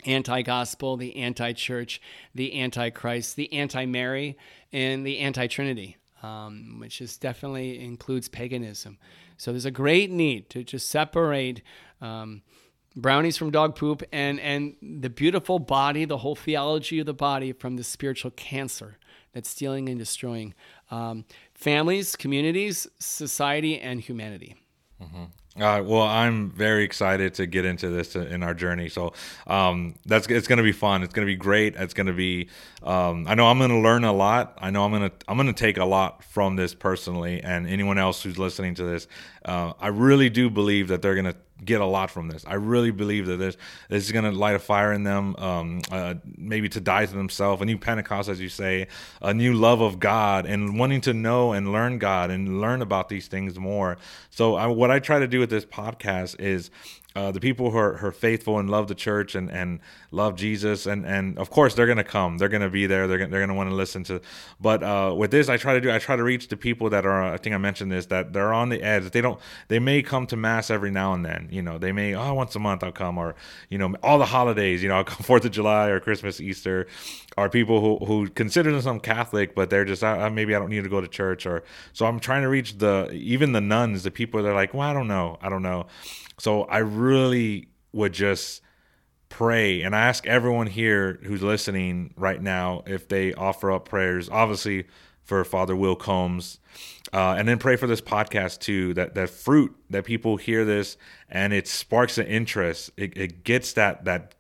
[0.06, 2.02] anti gospel, the anti church,
[2.34, 4.38] the anti Christ, the anti Mary,
[4.72, 8.98] and the anti Trinity, um, which is definitely includes paganism.
[9.38, 11.62] So there's a great need to just separate.
[12.02, 12.42] Um,
[12.96, 17.52] brownies from dog poop and and the beautiful body the whole theology of the body
[17.52, 18.98] from the spiritual cancer
[19.34, 20.54] that's stealing and destroying
[20.92, 24.56] um, families communities society and humanity
[25.02, 25.26] mm-hmm.
[25.58, 28.90] Uh, well, I'm very excited to get into this in our journey.
[28.90, 29.14] So
[29.48, 31.02] um, that's it's going to be fun.
[31.02, 31.76] It's going to be great.
[31.78, 32.50] It's going to be.
[32.84, 34.58] Um, I know I'm going to learn a lot.
[34.62, 37.70] I know I'm going to I'm going to take a lot from this personally, and
[37.70, 39.08] anyone else who's listening to this.
[39.46, 42.46] Uh, I really do believe that they're going to get a lot from this.
[42.46, 43.56] I really believe that this,
[43.90, 47.14] this is going to light a fire in them, um, uh, maybe to die to
[47.14, 48.88] themselves, a new Pentecost, as you say,
[49.22, 53.10] a new love of God, and wanting to know and learn God and learn about
[53.10, 53.98] these things more.
[54.30, 56.72] So, I, what I try to do with this podcast is
[57.16, 59.80] uh, the people who are, who are, faithful and love the church and, and
[60.12, 62.38] love Jesus and, and of course they're gonna come.
[62.38, 63.08] They're gonna be there.
[63.08, 64.20] They're gonna, they're gonna want to listen to
[64.60, 67.06] but uh, with this I try to do I try to reach the people that
[67.06, 69.12] are I think I mentioned this that they're on the edge.
[69.12, 69.40] They don't
[69.70, 71.78] they may come to mass every now and then you know.
[71.78, 73.36] They may oh once a month I'll come or
[73.70, 76.88] you know all the holidays you know I'll come Fourth of July or Christmas Easter
[77.38, 80.84] are people who, who consider themselves Catholic but they're just uh, maybe I don't need
[80.84, 81.64] to go to church or
[81.94, 84.90] so I'm trying to reach the even the nuns the people that are like well
[84.90, 85.38] I don't know.
[85.42, 85.88] I don't know
[86.38, 88.62] so I really would just
[89.30, 94.30] pray and I ask everyone here who's listening right now if they offer up prayers,
[94.30, 94.86] obviously
[95.24, 96.60] for Father Will Combs,
[97.12, 98.94] uh, and then pray for this podcast too.
[98.94, 100.98] That that fruit that people hear this
[101.30, 102.92] and it sparks an interest.
[102.96, 104.36] It, it gets that that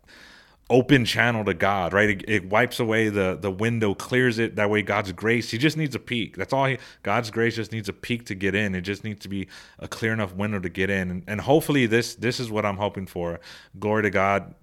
[0.69, 2.09] open channel to God, right?
[2.09, 4.55] It, it, wipes away the the window, clears it.
[4.55, 5.51] That way, God's grace.
[5.51, 6.37] He just needs a peek.
[6.37, 6.65] That's all.
[6.65, 8.75] He, God's grace just needs a peek to get in.
[8.75, 9.47] It just needs to be
[9.79, 11.11] a clear enough window to get in.
[11.11, 13.39] And, and hopefully, this this is what I'm hoping for.
[13.79, 14.55] Glory to God.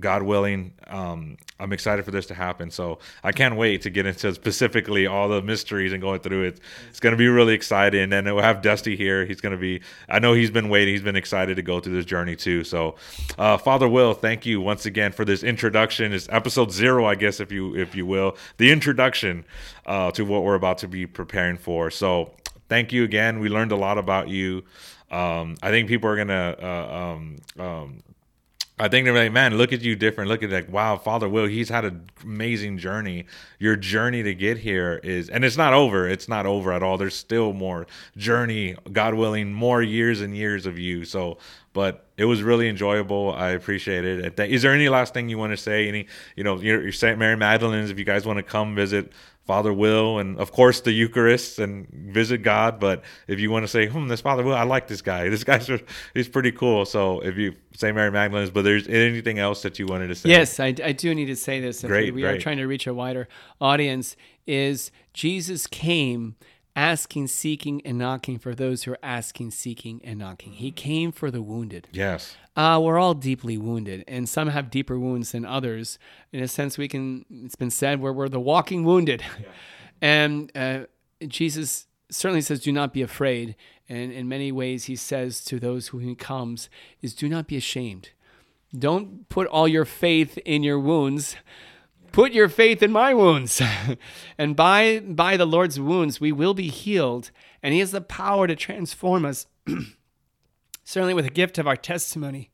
[0.00, 2.70] God willing, um, I'm excited for this to happen.
[2.70, 6.60] So I can't wait to get into specifically all the mysteries and going through it.
[6.90, 8.12] It's going to be really exciting.
[8.12, 9.24] And we'll have Dusty here.
[9.24, 10.94] He's going to be, I know he's been waiting.
[10.94, 12.64] He's been excited to go through this journey too.
[12.64, 12.96] So,
[13.38, 16.12] uh, Father Will, thank you once again for this introduction.
[16.12, 19.44] It's episode zero, I guess, if you if you will, the introduction
[19.86, 21.90] uh, to what we're about to be preparing for.
[21.90, 22.32] So
[22.68, 23.38] thank you again.
[23.38, 24.64] We learned a lot about you.
[25.10, 28.02] Um, I think people are gonna uh, um, um,
[28.84, 30.28] I think they're like, man, look at you different.
[30.28, 33.24] Look at like, wow, Father Will, he's had an amazing journey.
[33.58, 36.06] Your journey to get here is, and it's not over.
[36.06, 36.98] It's not over at all.
[36.98, 37.86] There's still more
[38.18, 41.06] journey, God willing, more years and years of you.
[41.06, 41.38] So,
[41.72, 43.32] but it was really enjoyable.
[43.32, 44.38] I appreciate it.
[44.38, 45.88] Is there any last thing you want to say?
[45.88, 46.06] Any,
[46.36, 47.18] you know, you're St.
[47.18, 49.12] Mary Magdalene's, if you guys want to come visit
[49.44, 52.80] Father Will, and of course the Eucharist and visit God.
[52.80, 55.28] But if you want to say, hmm, this Father Will, I like this guy.
[55.34, 55.68] This guy's
[56.14, 56.84] he's pretty cool.
[56.86, 60.28] So if you say Mary Magdalene's, but there's anything else that you wanted to say?
[60.28, 61.82] Yes, I, I do need to say this.
[61.82, 62.36] Great, we, great.
[62.36, 63.28] are trying to reach a wider
[63.60, 64.16] audience.
[64.46, 66.36] Is Jesus came
[66.76, 70.52] asking, seeking, and knocking for those who are asking, seeking, and knocking.
[70.52, 71.88] He came for the wounded.
[71.92, 72.36] Yes.
[72.56, 75.98] Uh, we're all deeply wounded, and some have deeper wounds than others.
[76.32, 77.24] In a sense, we can.
[77.44, 79.46] It's been said where we're the walking wounded, yeah.
[80.02, 80.80] and uh,
[81.26, 83.56] Jesus certainly says, "Do not be afraid."
[83.88, 86.70] And in many ways, he says to those who he comes,
[87.02, 88.10] "Is do not be ashamed.
[88.76, 91.36] Don't put all your faith in your wounds."
[92.14, 93.60] Put your faith in my wounds.
[94.38, 98.46] and by by the Lord's wounds we will be healed, and he has the power
[98.46, 99.48] to transform us
[100.84, 102.50] certainly with the gift of our testimony,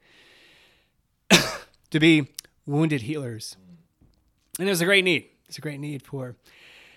[1.90, 2.28] to be
[2.64, 3.58] wounded healers.
[4.58, 5.26] And there's a great need.
[5.46, 6.36] There's a great need for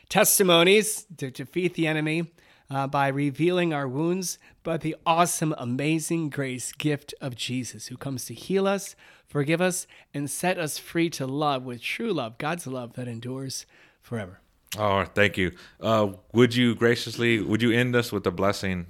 [0.08, 2.32] testimonies to defeat the enemy
[2.70, 8.24] uh, by revealing our wounds, but the awesome, amazing grace gift of Jesus, who comes
[8.28, 8.96] to heal us,
[9.34, 13.66] forgive us, and set us free to love with true love, God's love that endures
[14.00, 14.40] forever.
[14.78, 15.52] Oh, thank you.
[15.82, 18.86] Uh, would you graciously would you end us with a blessing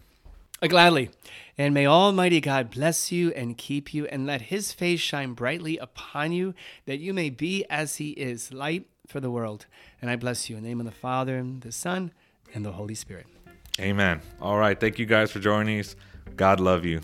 [0.61, 1.09] uh, gladly.
[1.57, 5.77] And may Almighty God bless you and keep you, and let his face shine brightly
[5.77, 6.53] upon you,
[6.85, 9.65] that you may be as he is, light for the world.
[10.01, 12.11] And I bless you in the name of the Father, and the Son,
[12.53, 13.27] and the Holy Spirit.
[13.79, 14.21] Amen.
[14.41, 14.79] All right.
[14.79, 15.95] Thank you guys for joining us.
[16.35, 17.01] God love you.